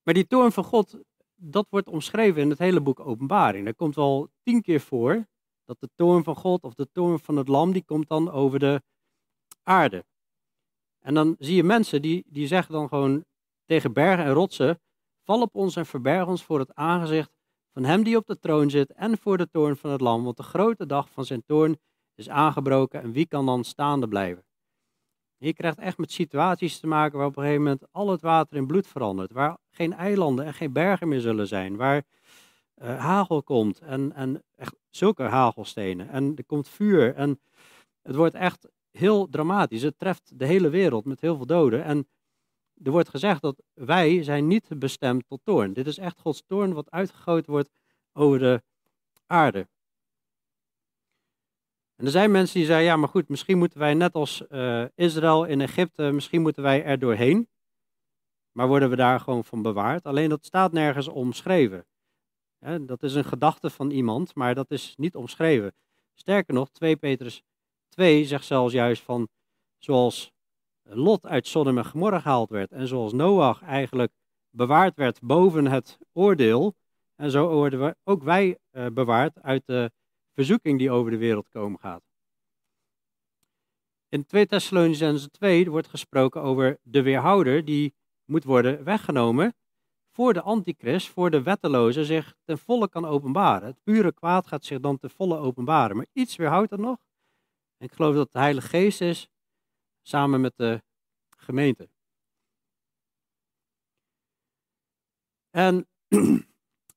[0.04, 1.00] Maar die toorn van God,
[1.36, 3.66] dat wordt omschreven in het hele boek Openbaring.
[3.66, 5.28] Dat komt wel tien keer voor
[5.66, 8.60] dat de toorn van God of de toorn van het lam, die komt dan over
[8.60, 8.82] de
[9.64, 10.06] aarde.
[11.00, 13.26] En dan zie je mensen die, die zeggen dan gewoon
[13.66, 14.80] tegen bergen en rotsen,
[15.24, 17.32] val op ons en verberg ons voor het aangezicht
[17.74, 20.38] van hem die op de troon zit en voor de toorn van het lam, want
[20.38, 21.80] de grote dag van zijn toorn
[22.16, 24.46] is aangebroken en wie kan dan staande blijven?
[25.44, 28.58] Je krijgt echt met situaties te maken waar op een gegeven moment al het water
[28.58, 32.04] in bloed verandert, waar geen eilanden en geen bergen meer zullen zijn, waar
[32.82, 37.40] uh, hagel komt en, en echt zulke hagelstenen en er komt vuur en
[38.02, 39.82] het wordt echt heel dramatisch.
[39.82, 42.08] Het treft de hele wereld met heel veel doden en
[42.84, 45.74] er wordt gezegd dat wij zijn niet bestemd tot toorn.
[45.74, 47.70] Dit is echt Gods toorn wat uitgegoten wordt
[48.14, 48.64] over de
[49.26, 49.68] aarde.
[52.02, 54.86] En er zijn mensen die zeggen, ja maar goed, misschien moeten wij net als uh,
[54.96, 57.50] Israël in Egypte, misschien moeten wij er doorheen.
[58.52, 60.06] Maar worden we daar gewoon van bewaard?
[60.06, 61.86] Alleen dat staat nergens omschreven.
[62.82, 65.74] dat is een gedachte van iemand, maar dat is niet omschreven.
[66.14, 67.44] Sterker nog, 2 Petrus
[67.90, 69.28] 2 zegt zelfs juist van,
[69.78, 70.32] zoals
[70.84, 74.12] Lot uit Sodom en Gomorra gehaald werd en zoals Noach eigenlijk
[74.50, 76.76] bewaard werd boven het oordeel,
[77.16, 79.92] en zo worden we, ook wij uh, bewaard uit de
[80.34, 82.04] verzoeking die over de wereld komen gaat.
[84.10, 89.56] In 2 Thessalonicense 2 wordt gesproken over de weerhouder die moet worden weggenomen
[90.12, 93.68] voor de antichrist, voor de wetteloze zich ten volle kan openbaren.
[93.68, 95.96] Het pure kwaad gaat zich dan ten volle openbaren.
[95.96, 96.98] Maar iets weerhoudt er nog.
[97.78, 99.30] Ik geloof dat de Heilige Geest is,
[100.02, 100.82] samen met de
[101.38, 101.90] gemeente.
[105.50, 105.88] En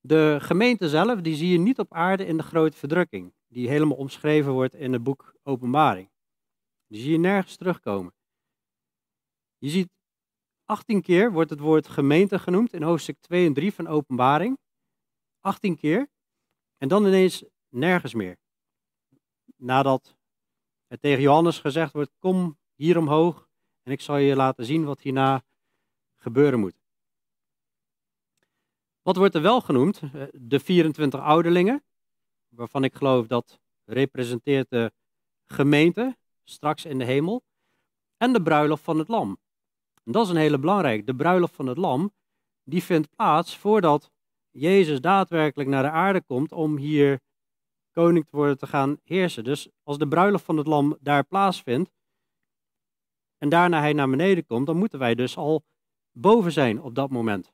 [0.07, 3.97] de gemeente zelf, die zie je niet op aarde in de grote verdrukking, die helemaal
[3.97, 6.11] omschreven wordt in het boek Openbaring.
[6.87, 8.15] Die zie je nergens terugkomen.
[9.59, 9.89] Je ziet
[10.65, 14.59] 18 keer wordt het woord gemeente genoemd in hoofdstuk 2 en 3 van Openbaring.
[15.41, 16.11] 18 keer.
[16.77, 18.37] En dan ineens nergens meer.
[19.57, 20.17] Nadat
[20.87, 23.49] het tegen Johannes gezegd wordt: Kom hier omhoog
[23.83, 25.45] en ik zal je laten zien wat hierna
[26.17, 26.84] gebeuren moet.
[29.05, 30.01] Wat wordt er wel genoemd?
[30.03, 31.85] Eh, de 24 ouderlingen,
[32.49, 34.93] waarvan ik geloof dat representeert de
[35.47, 37.43] gemeente straks in de hemel.
[38.17, 39.39] En de bruiloft van het lam.
[40.05, 41.05] Dat is een hele belangrijke.
[41.05, 42.13] De bruiloft van het lam,
[42.63, 44.11] die vindt plaats voordat
[44.51, 47.21] Jezus daadwerkelijk naar de aarde komt om hier
[47.91, 49.45] koning te worden te gaan heersen.
[49.45, 51.91] Dus als de bruiloft van het lam daar plaatsvindt
[53.39, 55.65] en daarna hij naar beneden komt, dan moeten wij dus al
[56.13, 57.53] boven zijn op dat moment.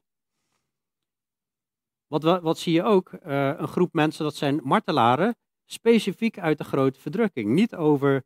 [2.10, 3.12] Wat, wat zie je ook?
[3.12, 3.20] Uh,
[3.58, 7.50] een groep mensen, dat zijn martelaren, specifiek uit de grote verdrukking.
[7.50, 8.24] Niet over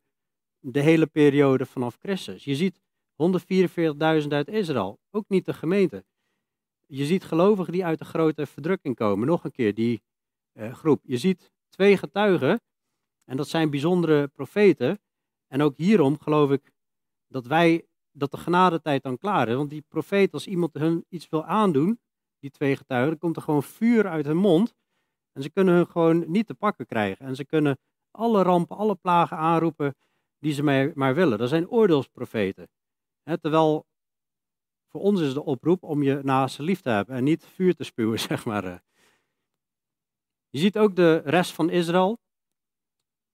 [0.59, 2.45] de hele periode vanaf Christus.
[2.45, 2.81] Je ziet
[4.23, 6.05] 144.000 uit Israël, ook niet de gemeente.
[6.87, 10.03] Je ziet gelovigen die uit de grote verdrukking komen, nog een keer die
[10.53, 11.01] uh, groep.
[11.03, 12.61] Je ziet twee getuigen,
[13.25, 15.01] en dat zijn bijzondere profeten.
[15.47, 16.73] En ook hierom geloof ik
[17.29, 19.55] dat wij, dat de genadetijd dan klaar is.
[19.55, 21.99] Want die profeet, als iemand hun iets wil aandoen,
[22.45, 24.75] die twee getuigen, dan komt er gewoon vuur uit hun mond.
[25.33, 27.27] En ze kunnen hun gewoon niet te pakken krijgen.
[27.27, 27.79] En ze kunnen
[28.11, 29.95] alle rampen, alle plagen aanroepen
[30.39, 31.39] die ze maar, willen.
[31.39, 32.69] Dat zijn oordeelsprofeten.
[33.41, 33.87] terwijl
[34.89, 37.85] voor ons is de oproep om je naast lief te hebben en niet vuur te
[37.85, 38.83] spuwen, zeg maar.
[40.49, 42.19] Je ziet ook de rest van Israël,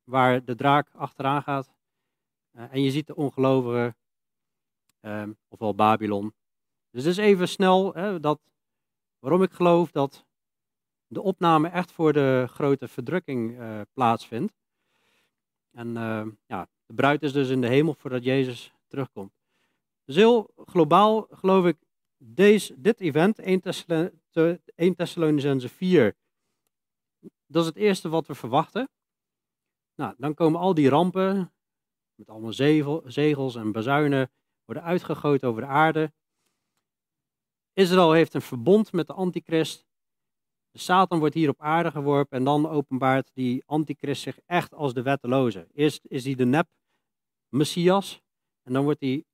[0.04, 1.72] waar de draak achteraan gaat.
[2.52, 3.96] Uh, en je ziet de ongelovigen,
[5.00, 6.34] um, ofwel Babylon.
[6.90, 8.40] Dus is even snel dat,
[9.20, 10.26] waarom ik geloof dat
[11.06, 14.52] de opname echt voor de grote verdrukking uh, plaatsvindt.
[15.70, 19.32] En uh, ja, de bruid is dus in de hemel voordat Jezus terugkomt.
[20.04, 21.76] Dus heel globaal geloof ik
[22.16, 23.60] deze, dit event, 1
[24.96, 26.16] Thessalonicense 4,
[27.46, 28.88] dat is het eerste wat we verwachten.
[29.94, 31.52] Nou, dan komen al die rampen
[32.14, 32.52] met allemaal
[33.04, 34.30] zegels en bazuinen
[34.64, 36.12] worden uitgegoten over de aarde.
[37.72, 39.86] Israël heeft een verbond met de antichrist.
[40.70, 44.94] De Satan wordt hier op aarde geworpen en dan openbaart die antichrist zich echt als
[44.94, 45.66] de wetteloze.
[45.74, 46.68] Eerst is hij de nep
[47.48, 48.22] Messias
[48.62, 49.24] en dan wordt hij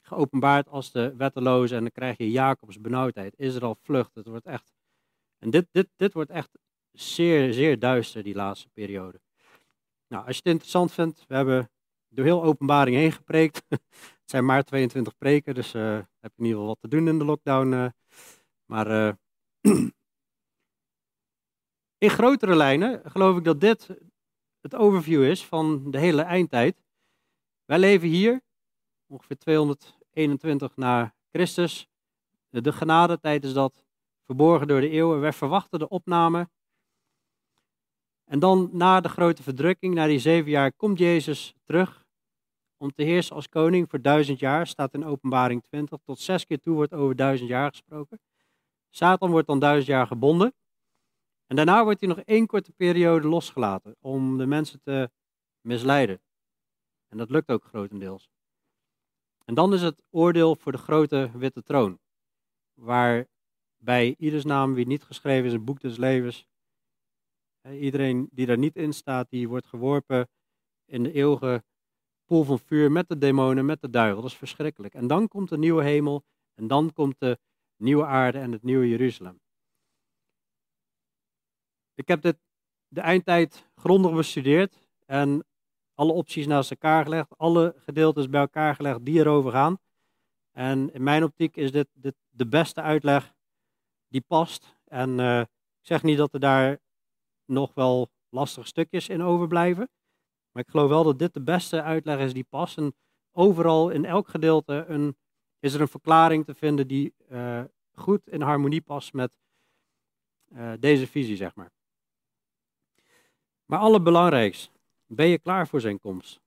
[0.00, 3.38] geopenbaard als de wetteloze en dan krijg je Jacobs benauwdheid.
[3.38, 4.72] Israël vlucht, het wordt echt...
[5.38, 6.58] En dit, dit, dit wordt echt
[6.92, 9.20] zeer, zeer duister, die laatste periode.
[10.08, 11.70] Nou, als je het interessant vindt, we hebben
[12.10, 13.62] door heel openbaring heen gepreekt.
[13.68, 13.80] het
[14.24, 15.82] zijn maar 22 preken, dus uh,
[16.20, 17.72] heb je in ieder geval wat te doen in de lockdown.
[17.72, 17.86] Uh,
[18.64, 19.12] maar uh,
[21.98, 23.88] in grotere lijnen geloof ik dat dit
[24.60, 26.82] het overview is van de hele eindtijd.
[27.64, 28.40] Wij leven hier,
[29.06, 31.88] ongeveer 221 na Christus.
[32.48, 33.84] De genadetijd is dat,
[34.24, 35.20] verborgen door de eeuwen.
[35.20, 36.48] Wij verwachten de opname
[38.30, 41.99] en dan na de grote verdrukking, na die zeven jaar, komt Jezus terug
[42.80, 44.66] om te heersen als koning voor duizend jaar.
[44.66, 45.98] Staat in openbaring 20.
[46.04, 48.20] Tot zes keer toe wordt over duizend jaar gesproken.
[48.88, 50.54] Satan wordt dan duizend jaar gebonden.
[51.46, 55.10] En daarna wordt hij nog één korte periode losgelaten om de mensen te
[55.60, 56.20] misleiden.
[57.08, 58.30] En dat lukt ook grotendeels.
[59.44, 61.98] En dan is het oordeel voor de grote witte troon.
[62.74, 63.26] Waar
[63.76, 66.48] bij ieders naam, wie niet geschreven is in het boek des levens,
[67.68, 70.28] Iedereen die daar niet in staat, die wordt geworpen
[70.84, 71.64] in de eeuwige
[72.30, 74.22] poel van vuur met de demonen, met de duivel.
[74.22, 74.94] Dat is verschrikkelijk.
[74.94, 76.24] En dan komt de nieuwe hemel
[76.54, 77.38] en dan komt de
[77.76, 79.40] nieuwe aarde en het nieuwe Jeruzalem.
[81.94, 82.36] Ik heb dit,
[82.88, 85.44] de eindtijd grondig bestudeerd en
[85.94, 89.78] alle opties naast elkaar gelegd, alle gedeeltes bij elkaar gelegd die erover gaan.
[90.50, 91.88] En in mijn optiek is dit,
[92.28, 93.34] de beste uitleg
[94.08, 94.76] die past.
[94.84, 96.78] En uh, ik zeg niet dat er daar
[97.44, 99.88] nog wel lastige stukjes in overblijven.
[100.52, 102.76] Maar ik geloof wel dat dit de beste uitleg is die past.
[102.76, 102.94] En
[103.32, 105.16] overal in elk gedeelte een,
[105.58, 107.62] is er een verklaring te vinden die uh,
[107.94, 109.32] goed in harmonie past met
[110.48, 111.70] uh, deze visie, zeg maar.
[113.64, 114.70] Maar allerbelangrijkst,
[115.06, 116.40] ben je klaar voor zijn komst?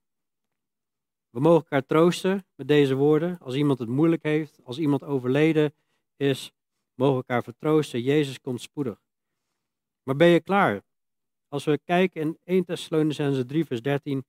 [1.29, 3.37] We mogen elkaar troosten met deze woorden.
[3.39, 5.73] Als iemand het moeilijk heeft, als iemand overleden
[6.15, 6.51] is,
[6.93, 8.01] mogen we elkaar vertroosten.
[8.01, 9.01] Jezus komt spoedig.
[10.03, 10.81] Maar ben je klaar?
[11.53, 14.25] Als we kijken in 1 Thessalonicense 3 vers 13,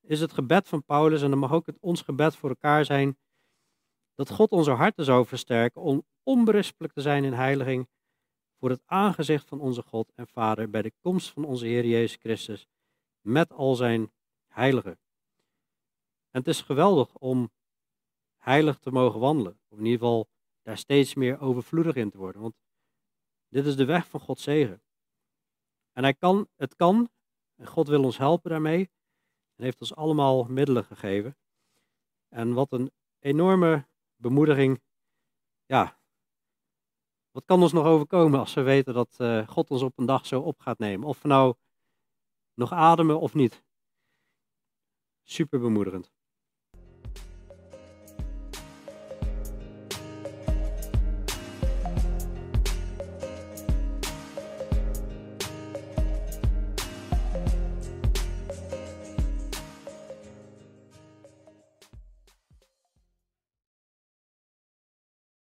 [0.00, 3.18] is het gebed van Paulus, en dan mag ook het ons gebed voor elkaar zijn,
[4.14, 7.88] dat God onze harten zou versterken om onberispelijk te zijn in heiliging
[8.58, 12.18] voor het aangezicht van onze God en Vader bij de komst van onze Heer Jezus
[12.20, 12.66] Christus
[13.20, 14.12] met al zijn
[14.46, 14.98] heiligen.
[16.30, 17.50] En het is geweldig om
[18.36, 20.28] heilig te mogen wandelen, of in ieder geval
[20.62, 22.54] daar steeds meer overvloedig in te worden, want
[23.48, 24.82] dit is de weg van Gods zegen.
[25.98, 27.10] En hij kan, het kan,
[27.56, 28.90] en God wil ons helpen daarmee,
[29.56, 31.36] en heeft ons allemaal middelen gegeven.
[32.28, 33.86] En wat een enorme
[34.16, 34.82] bemoediging,
[35.66, 36.00] ja,
[37.30, 40.26] wat kan ons nog overkomen als we weten dat uh, God ons op een dag
[40.26, 41.08] zo op gaat nemen?
[41.08, 41.54] Of we nou
[42.54, 43.64] nog ademen of niet.
[45.22, 46.17] Super bemoedigend.